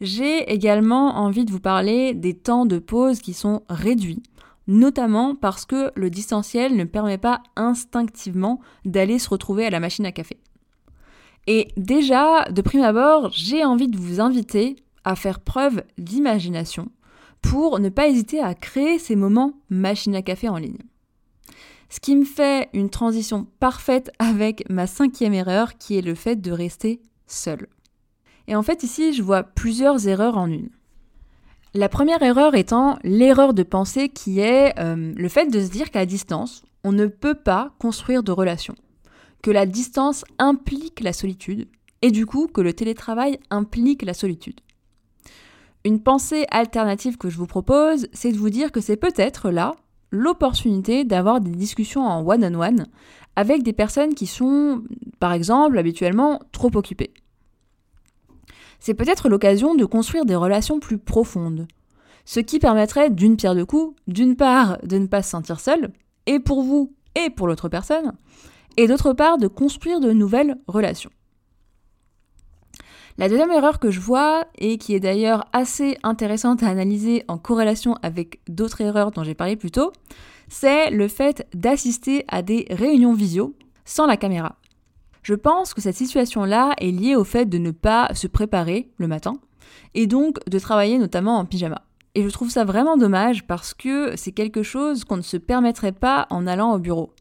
J'ai 0.00 0.50
également 0.50 1.18
envie 1.18 1.44
de 1.44 1.52
vous 1.52 1.60
parler 1.60 2.14
des 2.14 2.32
temps 2.32 2.64
de 2.64 2.78
pause 2.78 3.20
qui 3.20 3.34
sont 3.34 3.64
réduits, 3.68 4.22
notamment 4.66 5.34
parce 5.34 5.66
que 5.66 5.92
le 5.94 6.08
distanciel 6.08 6.74
ne 6.74 6.84
permet 6.84 7.18
pas 7.18 7.42
instinctivement 7.54 8.58
d'aller 8.86 9.18
se 9.18 9.28
retrouver 9.28 9.66
à 9.66 9.70
la 9.70 9.78
machine 9.78 10.06
à 10.06 10.12
café. 10.12 10.38
Et 11.46 11.68
déjà, 11.76 12.46
de 12.50 12.62
prime 12.62 12.82
abord, 12.82 13.28
j'ai 13.30 13.62
envie 13.62 13.88
de 13.88 13.98
vous 13.98 14.22
inviter 14.22 14.76
à 15.04 15.16
faire 15.16 15.38
preuve 15.38 15.82
d'imagination 15.98 16.88
pour 17.42 17.78
ne 17.78 17.90
pas 17.90 18.08
hésiter 18.08 18.40
à 18.40 18.54
créer 18.54 18.98
ces 18.98 19.16
moments 19.16 19.52
machine 19.68 20.14
à 20.14 20.22
café 20.22 20.48
en 20.48 20.56
ligne. 20.56 20.78
Ce 21.92 22.00
qui 22.00 22.16
me 22.16 22.24
fait 22.24 22.70
une 22.72 22.88
transition 22.88 23.46
parfaite 23.60 24.10
avec 24.18 24.64
ma 24.70 24.86
cinquième 24.86 25.34
erreur 25.34 25.76
qui 25.76 25.98
est 25.98 26.00
le 26.00 26.14
fait 26.14 26.36
de 26.36 26.50
rester 26.50 27.02
seul. 27.26 27.68
Et 28.48 28.56
en 28.56 28.62
fait, 28.62 28.82
ici, 28.82 29.12
je 29.12 29.22
vois 29.22 29.42
plusieurs 29.42 30.08
erreurs 30.08 30.38
en 30.38 30.46
une. 30.46 30.70
La 31.74 31.90
première 31.90 32.22
erreur 32.22 32.54
étant 32.54 32.98
l'erreur 33.04 33.52
de 33.52 33.62
pensée 33.62 34.08
qui 34.08 34.40
est 34.40 34.72
euh, 34.78 35.12
le 35.14 35.28
fait 35.28 35.48
de 35.48 35.60
se 35.60 35.68
dire 35.68 35.90
qu'à 35.90 36.06
distance, 36.06 36.62
on 36.82 36.92
ne 36.92 37.04
peut 37.04 37.34
pas 37.34 37.74
construire 37.78 38.22
de 38.22 38.32
relations, 38.32 38.76
que 39.42 39.50
la 39.50 39.66
distance 39.66 40.24
implique 40.38 41.00
la 41.00 41.12
solitude, 41.12 41.68
et 42.00 42.10
du 42.10 42.24
coup 42.24 42.46
que 42.46 42.62
le 42.62 42.72
télétravail 42.72 43.38
implique 43.50 44.00
la 44.00 44.14
solitude. 44.14 44.60
Une 45.84 46.02
pensée 46.02 46.46
alternative 46.50 47.18
que 47.18 47.28
je 47.28 47.36
vous 47.36 47.46
propose, 47.46 48.08
c'est 48.14 48.32
de 48.32 48.38
vous 48.38 48.50
dire 48.50 48.72
que 48.72 48.80
c'est 48.80 48.96
peut-être 48.96 49.50
là 49.50 49.74
l'opportunité 50.12 51.02
d'avoir 51.04 51.40
des 51.40 51.50
discussions 51.50 52.06
en 52.06 52.24
one 52.24 52.44
-on 52.44 52.56
-one 52.56 52.86
avec 53.34 53.64
des 53.64 53.72
personnes 53.72 54.14
qui 54.14 54.26
sont, 54.26 54.82
par 55.18 55.32
exemple, 55.32 55.78
habituellement 55.78 56.38
trop 56.52 56.70
occupées 56.76 57.12
c'est 58.82 58.94
peut-être 58.94 59.28
l'occasion 59.28 59.76
de 59.76 59.84
construire 59.84 60.24
des 60.24 60.34
relations 60.34 60.80
plus 60.80 60.98
profondes. 60.98 61.68
Ce 62.24 62.40
qui 62.40 62.58
permettrait 62.58 63.10
d'une 63.10 63.36
pierre 63.36 63.54
deux 63.54 63.64
coups, 63.64 63.94
d'une 64.08 64.34
part 64.34 64.78
de 64.82 64.98
ne 64.98 65.06
pas 65.06 65.22
se 65.22 65.30
sentir 65.30 65.60
seul, 65.60 65.92
et 66.26 66.40
pour 66.40 66.62
vous 66.62 66.92
et 67.14 67.30
pour 67.30 67.46
l'autre 67.46 67.68
personne, 67.68 68.12
et 68.76 68.88
d'autre 68.88 69.12
part 69.12 69.38
de 69.38 69.46
construire 69.46 70.00
de 70.00 70.10
nouvelles 70.10 70.56
relations. 70.66 71.10
La 73.18 73.28
deuxième 73.28 73.50
erreur 73.50 73.78
que 73.78 73.90
je 73.90 74.00
vois, 74.00 74.46
et 74.58 74.78
qui 74.78 74.94
est 74.94 75.00
d'ailleurs 75.00 75.44
assez 75.52 75.98
intéressante 76.02 76.62
à 76.62 76.68
analyser 76.68 77.24
en 77.28 77.36
corrélation 77.36 77.96
avec 78.02 78.40
d'autres 78.48 78.80
erreurs 78.80 79.10
dont 79.10 79.22
j'ai 79.22 79.34
parlé 79.34 79.56
plus 79.56 79.70
tôt, 79.70 79.92
c'est 80.48 80.90
le 80.90 81.08
fait 81.08 81.46
d'assister 81.54 82.24
à 82.28 82.42
des 82.42 82.66
réunions 82.70 83.12
visio 83.12 83.54
sans 83.84 84.06
la 84.06 84.16
caméra. 84.16 84.56
Je 85.22 85.34
pense 85.34 85.74
que 85.74 85.80
cette 85.80 85.96
situation-là 85.96 86.74
est 86.78 86.90
liée 86.90 87.14
au 87.14 87.24
fait 87.24 87.46
de 87.46 87.58
ne 87.58 87.70
pas 87.70 88.08
se 88.14 88.26
préparer 88.26 88.90
le 88.96 89.08
matin 89.08 89.34
et 89.94 90.06
donc 90.06 90.38
de 90.48 90.58
travailler 90.58 90.98
notamment 90.98 91.38
en 91.38 91.44
pyjama. 91.44 91.82
Et 92.14 92.22
je 92.22 92.28
trouve 92.28 92.50
ça 92.50 92.64
vraiment 92.64 92.96
dommage 92.96 93.46
parce 93.46 93.72
que 93.72 94.16
c'est 94.16 94.32
quelque 94.32 94.62
chose 94.62 95.04
qu'on 95.04 95.16
ne 95.16 95.22
se 95.22 95.36
permettrait 95.36 95.92
pas 95.92 96.26
en 96.30 96.46
allant 96.46 96.74
au 96.74 96.78
bureau. 96.78 97.12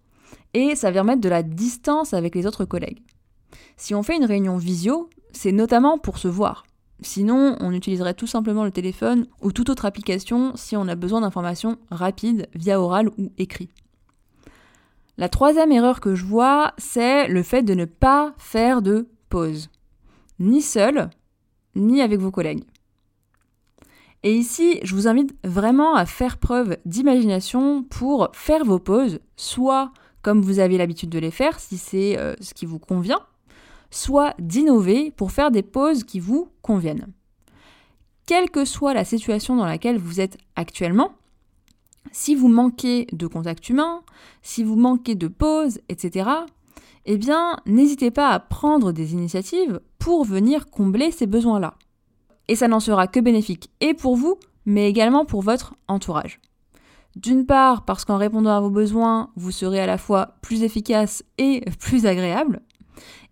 Et 0.53 0.75
ça 0.75 0.91
vient 0.91 1.03
mettre 1.03 1.21
de 1.21 1.29
la 1.29 1.43
distance 1.43 2.13
avec 2.13 2.35
les 2.35 2.45
autres 2.45 2.65
collègues. 2.65 3.01
Si 3.77 3.95
on 3.95 4.03
fait 4.03 4.17
une 4.17 4.25
réunion 4.25 4.57
visio, 4.57 5.09
c'est 5.33 5.51
notamment 5.51 5.97
pour 5.97 6.17
se 6.17 6.27
voir. 6.27 6.65
Sinon, 7.01 7.57
on 7.59 7.73
utiliserait 7.73 8.13
tout 8.13 8.27
simplement 8.27 8.63
le 8.63 8.71
téléphone 8.71 9.25
ou 9.41 9.51
toute 9.51 9.69
autre 9.69 9.85
application 9.85 10.53
si 10.55 10.77
on 10.77 10.87
a 10.87 10.95
besoin 10.95 11.21
d'informations 11.21 11.77
rapides 11.89 12.47
via 12.53 12.79
oral 12.79 13.09
ou 13.17 13.31
écrit. 13.37 13.69
La 15.17 15.29
troisième 15.29 15.71
erreur 15.71 15.99
que 15.99 16.15
je 16.15 16.25
vois, 16.25 16.73
c'est 16.77 17.27
le 17.27 17.43
fait 17.43 17.63
de 17.63 17.73
ne 17.73 17.85
pas 17.85 18.33
faire 18.37 18.81
de 18.81 19.07
pause. 19.29 19.69
Ni 20.39 20.61
seul, 20.61 21.09
ni 21.75 22.01
avec 22.01 22.19
vos 22.19 22.31
collègues. 22.31 22.63
Et 24.23 24.35
ici, 24.35 24.79
je 24.83 24.93
vous 24.93 25.07
invite 25.07 25.35
vraiment 25.43 25.95
à 25.95 26.05
faire 26.05 26.37
preuve 26.37 26.77
d'imagination 26.85 27.83
pour 27.83 28.29
faire 28.33 28.63
vos 28.63 28.79
pauses, 28.79 29.19
soit 29.35 29.91
comme 30.21 30.41
vous 30.41 30.59
avez 30.59 30.77
l'habitude 30.77 31.09
de 31.09 31.17
les 31.17 31.31
faire, 31.31 31.59
si 31.59 31.77
c'est 31.77 32.17
euh, 32.19 32.35
ce 32.39 32.53
qui 32.53 32.67
vous 32.67 32.77
convient, 32.77 33.19
soit 33.91 34.33
d'innover 34.39 35.11
pour 35.11 35.31
faire 35.31 35.51
des 35.51 35.61
pauses 35.61 36.03
qui 36.03 36.19
vous 36.19 36.49
conviennent. 36.61 37.07
Quelle 38.25 38.49
que 38.49 38.65
soit 38.65 38.93
la 38.93 39.05
situation 39.05 39.55
dans 39.55 39.65
laquelle 39.65 39.97
vous 39.97 40.19
êtes 40.19 40.37
actuellement, 40.55 41.11
si 42.11 42.33
vous 42.33 42.47
manquez 42.47 43.07
de 43.11 43.27
contact 43.27 43.69
humain, 43.69 44.01
si 44.41 44.63
vous 44.63 44.75
manquez 44.75 45.15
de 45.15 45.27
pause, 45.27 45.79
etc., 45.89 46.29
eh 47.05 47.17
bien, 47.17 47.57
n'hésitez 47.65 48.11
pas 48.11 48.29
à 48.29 48.39
prendre 48.39 48.91
des 48.91 49.13
initiatives 49.13 49.81
pour 49.99 50.23
venir 50.23 50.69
combler 50.69 51.11
ces 51.11 51.25
besoins-là. 51.27 51.75
Et 52.47 52.55
ça 52.55 52.67
n'en 52.67 52.79
sera 52.79 53.07
que 53.07 53.19
bénéfique 53.19 53.69
et 53.81 53.93
pour 53.93 54.15
vous 54.15 54.37
mais 54.65 54.89
également 54.89 55.25
pour 55.25 55.41
votre 55.41 55.75
entourage. 55.87 56.39
D'une 57.15 57.45
part, 57.45 57.83
parce 57.83 58.05
qu'en 58.05 58.17
répondant 58.17 58.55
à 58.55 58.61
vos 58.61 58.69
besoins, 58.69 59.31
vous 59.35 59.51
serez 59.51 59.79
à 59.79 59.85
la 59.85 59.97
fois 59.97 60.35
plus 60.41 60.63
efficace 60.63 61.23
et 61.37 61.61
plus 61.79 62.05
agréable. 62.05 62.61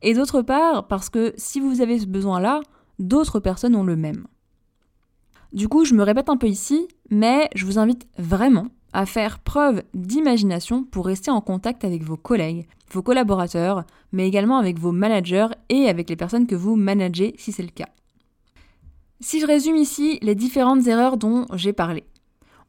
Et 0.01 0.13
d'autre 0.13 0.41
part, 0.41 0.87
parce 0.87 1.09
que 1.09 1.33
si 1.37 1.59
vous 1.59 1.81
avez 1.81 1.99
ce 1.99 2.05
besoin-là, 2.05 2.61
d'autres 2.99 3.39
personnes 3.39 3.75
ont 3.75 3.83
le 3.83 3.95
même. 3.95 4.27
Du 5.53 5.67
coup, 5.67 5.85
je 5.85 5.95
me 5.95 6.03
répète 6.03 6.29
un 6.29 6.37
peu 6.37 6.47
ici, 6.47 6.87
mais 7.09 7.49
je 7.55 7.65
vous 7.65 7.79
invite 7.79 8.07
vraiment 8.17 8.67
à 8.93 9.05
faire 9.05 9.39
preuve 9.39 9.83
d'imagination 9.93 10.83
pour 10.83 11.05
rester 11.05 11.31
en 11.31 11.41
contact 11.41 11.83
avec 11.83 12.03
vos 12.03 12.17
collègues, 12.17 12.67
vos 12.91 13.01
collaborateurs, 13.01 13.83
mais 14.11 14.27
également 14.27 14.57
avec 14.57 14.79
vos 14.79 14.91
managers 14.91 15.47
et 15.69 15.87
avec 15.87 16.09
les 16.09 16.15
personnes 16.15 16.47
que 16.47 16.55
vous 16.55 16.75
managez 16.75 17.35
si 17.37 17.51
c'est 17.51 17.63
le 17.63 17.69
cas. 17.69 17.89
Si 19.21 19.39
je 19.39 19.47
résume 19.47 19.75
ici 19.75 20.17
les 20.21 20.35
différentes 20.35 20.87
erreurs 20.87 21.17
dont 21.17 21.45
j'ai 21.53 21.73
parlé. 21.73 22.05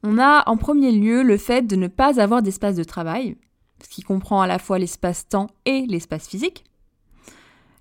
On 0.03 0.19
a 0.19 0.43
en 0.49 0.57
premier 0.57 0.91
lieu 0.91 1.23
le 1.23 1.37
fait 1.37 1.63
de 1.63 1.77
ne 1.77 1.87
pas 1.87 2.21
avoir 2.21 2.43
d'espace 2.43 2.77
de 2.77 2.85
travail, 2.85 3.37
ce 3.83 3.89
qui 3.89 4.03
comprend 4.03 4.41
à 4.41 4.47
la 4.47 4.59
fois 4.59 4.79
l'espace-temps 4.79 5.49
et 5.65 5.87
l'espace 5.87 6.27
physique. 6.27 6.65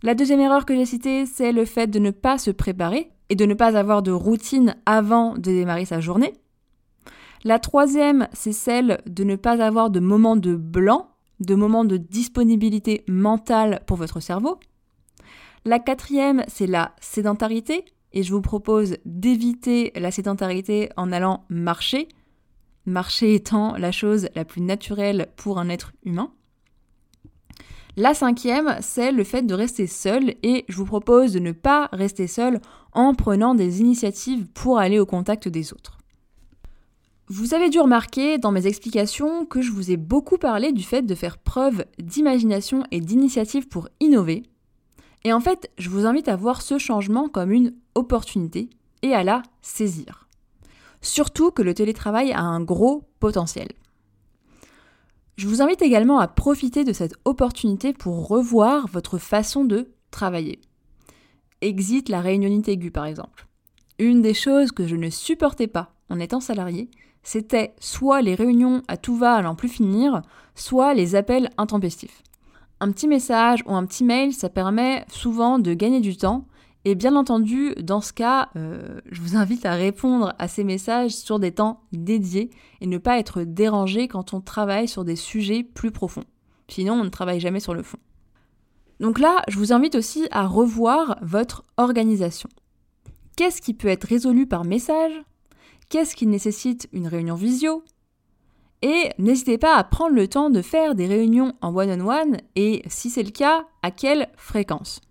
La 0.01 0.15
deuxième 0.15 0.39
erreur 0.39 0.65
que 0.65 0.74
j'ai 0.74 0.86
citée, 0.86 1.25
c'est 1.25 1.51
le 1.51 1.65
fait 1.65 1.88
de 1.88 2.00
ne 2.00 2.12
pas 2.12 2.38
se 2.38 2.51
préparer 2.51 3.12
et 3.27 3.36
de 3.36 3.46
ne 3.46 3.53
pas 3.53 3.77
avoir 3.77 4.01
de 4.01 4.12
routine 4.12 4.75
avant 4.86 5.34
de 5.34 5.41
démarrer 5.41 5.84
sa 5.84 6.00
journée. 6.00 6.34
La 7.44 7.60
troisième, 7.60 8.29
c'est 8.32 8.53
celle 8.53 9.01
de 9.06 9.25
ne 9.25 9.36
pas 9.36 9.62
avoir 9.62 9.89
de 9.89 10.00
moments 10.00 10.38
de 10.38 10.56
blanc, 10.56 11.10
de 11.41 11.53
moments 11.53 11.84
de 11.84 11.98
disponibilité 11.98 13.03
mentale 13.10 13.82
pour 13.88 13.98
votre 13.98 14.22
cerveau. 14.22 14.60
La 15.65 15.79
quatrième, 15.79 16.44
c'est 16.48 16.68
la 16.68 16.94
sédentarité, 17.01 17.84
et 18.13 18.24
je 18.24 18.34
vous 18.34 18.41
propose 18.41 18.98
d'éviter 19.03 19.91
la 19.96 20.12
sédentarité 20.12 20.89
en 20.96 21.12
allant 21.12 21.44
marcher, 21.50 22.08
marcher 22.86 23.36
étant 23.36 23.75
la 23.75 23.91
chose 23.91 24.29
la 24.34 24.46
plus 24.46 24.62
naturelle 24.62 25.27
pour 25.36 25.60
un 25.60 25.68
être 25.68 25.91
humain. 26.03 26.32
La 27.98 28.13
cinquième, 28.13 28.77
c'est 28.81 29.12
le 29.12 29.24
fait 29.24 29.41
de 29.41 29.53
rester 29.53 29.88
seul 29.88 30.36
et 30.43 30.65
je 30.69 30.77
vous 30.77 30.86
propose 30.86 31.34
de 31.34 31.39
ne 31.39 31.51
pas 31.51 31.89
rester 31.91 32.27
seul 32.27 32.62
en 32.93 33.13
prenant 33.13 33.55
des 33.55 33.81
initiatives 33.81 34.48
pour 34.53 34.79
aller 34.79 35.00
au 35.00 35.05
contact 35.05 35.48
des 35.48 35.74
autres. 35.74 35.98
Vous 37.27 37.53
avez 37.53 37.69
dû 37.69 37.79
remarquer 37.79 38.38
dans 38.38 38.51
mes 38.51 38.65
explications 38.65 39.46
que 39.46 39.62
je 39.62 39.72
vous 39.72 39.91
ai 39.91 39.98
beaucoup 39.98 40.38
parlé 40.38 40.72
du 40.72 40.81
fait 40.81 41.03
de 41.03 41.13
faire 41.13 41.38
preuve 41.38 41.86
d'imagination 42.00 42.84
et 42.89 43.01
d'initiative 43.01 43.67
pour 43.67 43.88
innover. 44.00 44.43
Et 45.24 45.34
en 45.34 45.39
fait, 45.39 45.69
je 45.77 45.89
vous 45.89 46.05
invite 46.05 46.27
à 46.27 46.36
voir 46.36 46.62
ce 46.62 46.77
changement 46.77 47.27
comme 47.27 47.51
une 47.51 47.74
opportunité 47.93 48.69
et 49.01 49.13
à 49.13 49.24
la 49.24 49.43
saisir. 49.62 50.27
Surtout 51.01 51.51
que 51.51 51.62
le 51.62 51.74
télétravail 51.74 52.31
a 52.31 52.41
un 52.41 52.62
gros 52.62 53.03
potentiel. 53.19 53.67
Je 55.39 55.48
vous 55.48 55.62
invite 55.62 55.81
également 55.81 56.19
à 56.19 56.27
profiter 56.27 56.84
de 56.84 56.91
cette 56.91 57.15
opportunité 57.24 57.93
pour 57.93 58.27
revoir 58.27 58.89
votre 58.89 59.17
façon 59.17 59.63
de 59.63 59.88
travailler. 60.12 60.60
Exit 61.62 62.10
la 62.10 62.19
réunionite 62.19 62.67
aiguë 62.67 62.91
par 62.91 63.05
exemple. 63.05 63.48
Une 64.00 64.22
des 64.22 64.34
choses 64.34 64.74
que 64.74 64.86
je 64.86 64.98
ne 64.98 65.10
supportais 65.10 65.67
pas 65.67 65.93
en 66.10 66.19
étant 66.19 66.41
salarié, 66.41 66.89
c'était 67.24 67.74
soit 67.79 68.22
les 68.22 68.36
réunions 68.36 68.81
à 68.89 68.98
tout 68.98 69.15
va 69.15 69.36
à 69.36 69.41
n'en 69.41 69.55
plus 69.55 69.69
finir, 69.69 70.24
soit 70.55 70.93
les 70.93 71.15
appels 71.15 71.51
intempestifs. 71.58 72.22
Un 72.81 72.91
petit 72.91 73.08
message 73.08 73.63
ou 73.65 73.74
un 73.74 73.86
petit 73.86 74.03
mail, 74.03 74.34
ça 74.34 74.50
permet 74.50 75.05
souvent 75.08 75.58
de 75.58 75.74
gagner 75.74 76.01
du 76.01 76.17
temps 76.17 76.48
et 76.86 76.96
bien 76.96 77.16
entendu, 77.16 77.74
dans 77.76 78.02
ce 78.02 78.14
cas, 78.14 78.50
euh, 78.56 79.02
je 79.12 79.22
vous 79.22 79.36
invite 79.36 79.66
à 79.66 79.74
répondre 79.74 80.34
à 80.40 80.48
ces 80.48 80.64
messages 80.64 81.12
sur 81.12 81.40
des 81.40 81.52
temps 81.52 81.82
dédiés 81.92 82.50
et 82.80 82.88
ne 82.88 82.98
pas 82.98 83.20
être 83.20 83.44
dérangé 83.44 84.08
quand 84.08 84.34
on 84.34 84.40
travaille 84.40 84.88
sur 84.88 85.04
des 85.04 85.18
sujets 85.18 85.64
plus 85.64 85.92
profonds. 85.92 86.24
Sinon, 86.70 86.94
on 86.94 87.04
ne 87.04 87.10
travaille 87.10 87.42
jamais 87.42 87.60
sur 87.60 87.74
le 87.74 87.84
fond. 87.84 87.98
Donc 89.00 89.20
là, 89.20 89.42
je 89.48 89.58
vous 89.58 89.74
invite 89.74 89.96
aussi 89.96 90.28
à 90.32 90.46
revoir 90.46 91.18
votre 91.22 91.65
organisation. 91.78 92.50
Qu'est-ce 93.36 93.62
qui 93.62 93.74
peut 93.74 93.88
être 93.88 94.06
résolu 94.06 94.48
par 94.48 94.63
message? 94.63 95.13
Qu'est-ce 95.89 96.15
qui 96.15 96.28
nécessite 96.28 96.88
une 96.94 97.08
réunion 97.08 97.36
visio? 97.36 97.84
Et 98.82 99.10
n'hésitez 99.18 99.58
pas 99.58 99.76
à 99.76 99.84
prendre 99.84 100.15
le 100.15 100.28
temps 100.28 100.50
de 100.50 100.62
faire 100.62 100.96
des 100.96 101.08
réunions 101.08 101.54
en 101.62 101.76
one-on-one 101.76 102.38
et 102.56 102.84
si 102.88 103.10
c'est 103.10 103.24
le 103.24 103.32
cas, 103.32 103.65
à 103.84 103.92
quelle 103.92 104.30
fréquence? 104.38 105.02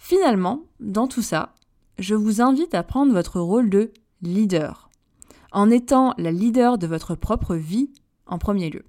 Finalement, 0.00 0.62
dans 0.80 1.06
tout 1.06 1.20
ça, 1.20 1.54
je 1.98 2.14
vous 2.14 2.40
invite 2.40 2.74
à 2.74 2.82
prendre 2.82 3.12
votre 3.12 3.38
rôle 3.38 3.68
de 3.68 3.92
leader, 4.22 4.88
en 5.52 5.70
étant 5.70 6.14
la 6.16 6.32
leader 6.32 6.78
de 6.78 6.86
votre 6.86 7.14
propre 7.14 7.54
vie 7.54 7.90
en 8.26 8.38
premier 8.38 8.70
lieu. 8.70 8.84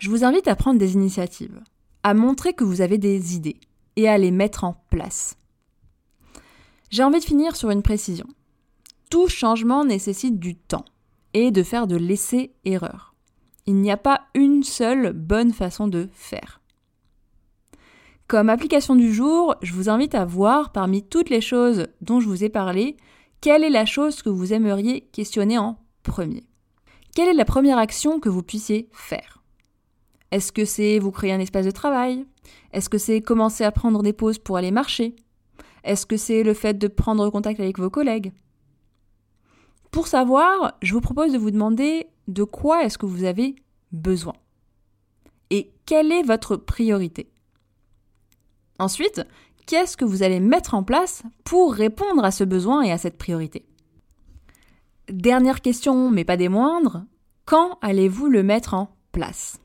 Je 0.00 0.10
vous 0.10 0.24
invite 0.24 0.48
à 0.48 0.56
prendre 0.56 0.80
des 0.80 0.94
initiatives, 0.94 1.62
à 2.02 2.14
montrer 2.14 2.52
que 2.52 2.64
vous 2.64 2.80
avez 2.80 2.98
des 2.98 3.36
idées 3.36 3.60
et 3.94 4.08
à 4.08 4.18
les 4.18 4.32
mettre 4.32 4.64
en 4.64 4.74
place. 4.90 5.36
J'ai 6.90 7.04
envie 7.04 7.20
de 7.20 7.24
finir 7.24 7.54
sur 7.54 7.70
une 7.70 7.82
précision. 7.82 8.26
Tout 9.08 9.28
changement 9.28 9.84
nécessite 9.84 10.40
du 10.40 10.56
temps 10.56 10.84
et 11.32 11.52
de 11.52 11.62
faire 11.62 11.86
de 11.86 11.96
l'essai-erreur. 11.96 13.14
Il 13.66 13.76
n'y 13.76 13.92
a 13.92 13.96
pas 13.96 14.22
une 14.34 14.64
seule 14.64 15.12
bonne 15.12 15.52
façon 15.52 15.86
de 15.86 16.08
faire. 16.12 16.60
Comme 18.28 18.50
application 18.50 18.94
du 18.94 19.14
jour, 19.14 19.56
je 19.62 19.72
vous 19.72 19.88
invite 19.88 20.14
à 20.14 20.26
voir 20.26 20.70
parmi 20.70 21.02
toutes 21.02 21.30
les 21.30 21.40
choses 21.40 21.86
dont 22.02 22.20
je 22.20 22.28
vous 22.28 22.44
ai 22.44 22.50
parlé, 22.50 22.98
quelle 23.40 23.64
est 23.64 23.70
la 23.70 23.86
chose 23.86 24.20
que 24.20 24.28
vous 24.28 24.52
aimeriez 24.52 25.00
questionner 25.12 25.56
en 25.56 25.78
premier. 26.02 26.44
Quelle 27.16 27.28
est 27.28 27.32
la 27.32 27.46
première 27.46 27.78
action 27.78 28.20
que 28.20 28.28
vous 28.28 28.42
puissiez 28.42 28.90
faire? 28.92 29.42
Est-ce 30.30 30.52
que 30.52 30.66
c'est 30.66 30.98
vous 30.98 31.10
créer 31.10 31.32
un 31.32 31.40
espace 31.40 31.64
de 31.64 31.70
travail? 31.70 32.26
Est-ce 32.74 32.90
que 32.90 32.98
c'est 32.98 33.22
commencer 33.22 33.64
à 33.64 33.72
prendre 33.72 34.02
des 34.02 34.12
pauses 34.12 34.38
pour 34.38 34.58
aller 34.58 34.72
marcher? 34.72 35.16
Est-ce 35.82 36.04
que 36.04 36.18
c'est 36.18 36.42
le 36.42 36.52
fait 36.52 36.74
de 36.74 36.86
prendre 36.86 37.30
contact 37.30 37.60
avec 37.60 37.78
vos 37.78 37.88
collègues? 37.88 38.34
Pour 39.90 40.06
savoir, 40.06 40.76
je 40.82 40.92
vous 40.92 41.00
propose 41.00 41.32
de 41.32 41.38
vous 41.38 41.50
demander 41.50 42.08
de 42.26 42.44
quoi 42.44 42.84
est-ce 42.84 42.98
que 42.98 43.06
vous 43.06 43.24
avez 43.24 43.56
besoin? 43.90 44.34
Et 45.48 45.72
quelle 45.86 46.12
est 46.12 46.24
votre 46.24 46.56
priorité? 46.56 47.30
Ensuite, 48.78 49.22
qu'est-ce 49.66 49.96
que 49.96 50.04
vous 50.04 50.22
allez 50.22 50.40
mettre 50.40 50.74
en 50.74 50.82
place 50.82 51.22
pour 51.44 51.74
répondre 51.74 52.24
à 52.24 52.30
ce 52.30 52.44
besoin 52.44 52.82
et 52.82 52.92
à 52.92 52.98
cette 52.98 53.18
priorité? 53.18 53.64
Dernière 55.10 55.60
question, 55.60 56.10
mais 56.10 56.24
pas 56.24 56.36
des 56.36 56.48
moindres, 56.48 57.04
quand 57.44 57.78
allez-vous 57.82 58.26
le 58.26 58.42
mettre 58.42 58.74
en 58.74 58.90
place? 59.10 59.58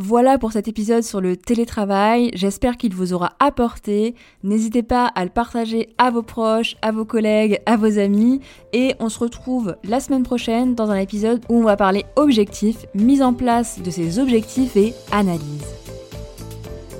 Voilà 0.00 0.38
pour 0.38 0.52
cet 0.52 0.68
épisode 0.68 1.02
sur 1.02 1.20
le 1.20 1.36
télétravail. 1.36 2.30
J'espère 2.32 2.76
qu'il 2.76 2.94
vous 2.94 3.14
aura 3.14 3.32
apporté. 3.40 4.14
N'hésitez 4.44 4.84
pas 4.84 5.06
à 5.06 5.24
le 5.24 5.30
partager 5.30 5.88
à 5.98 6.10
vos 6.10 6.22
proches, 6.22 6.76
à 6.82 6.92
vos 6.92 7.04
collègues, 7.04 7.60
à 7.66 7.76
vos 7.76 7.98
amis. 7.98 8.40
Et 8.72 8.94
on 9.00 9.08
se 9.08 9.18
retrouve 9.18 9.76
la 9.82 9.98
semaine 9.98 10.22
prochaine 10.22 10.76
dans 10.76 10.90
un 10.92 10.98
épisode 10.98 11.44
où 11.48 11.56
on 11.56 11.64
va 11.64 11.76
parler 11.76 12.04
objectifs, 12.14 12.86
mise 12.94 13.22
en 13.22 13.34
place 13.34 13.80
de 13.82 13.90
ces 13.90 14.20
objectifs 14.20 14.76
et 14.76 14.94
analyse. 15.10 15.66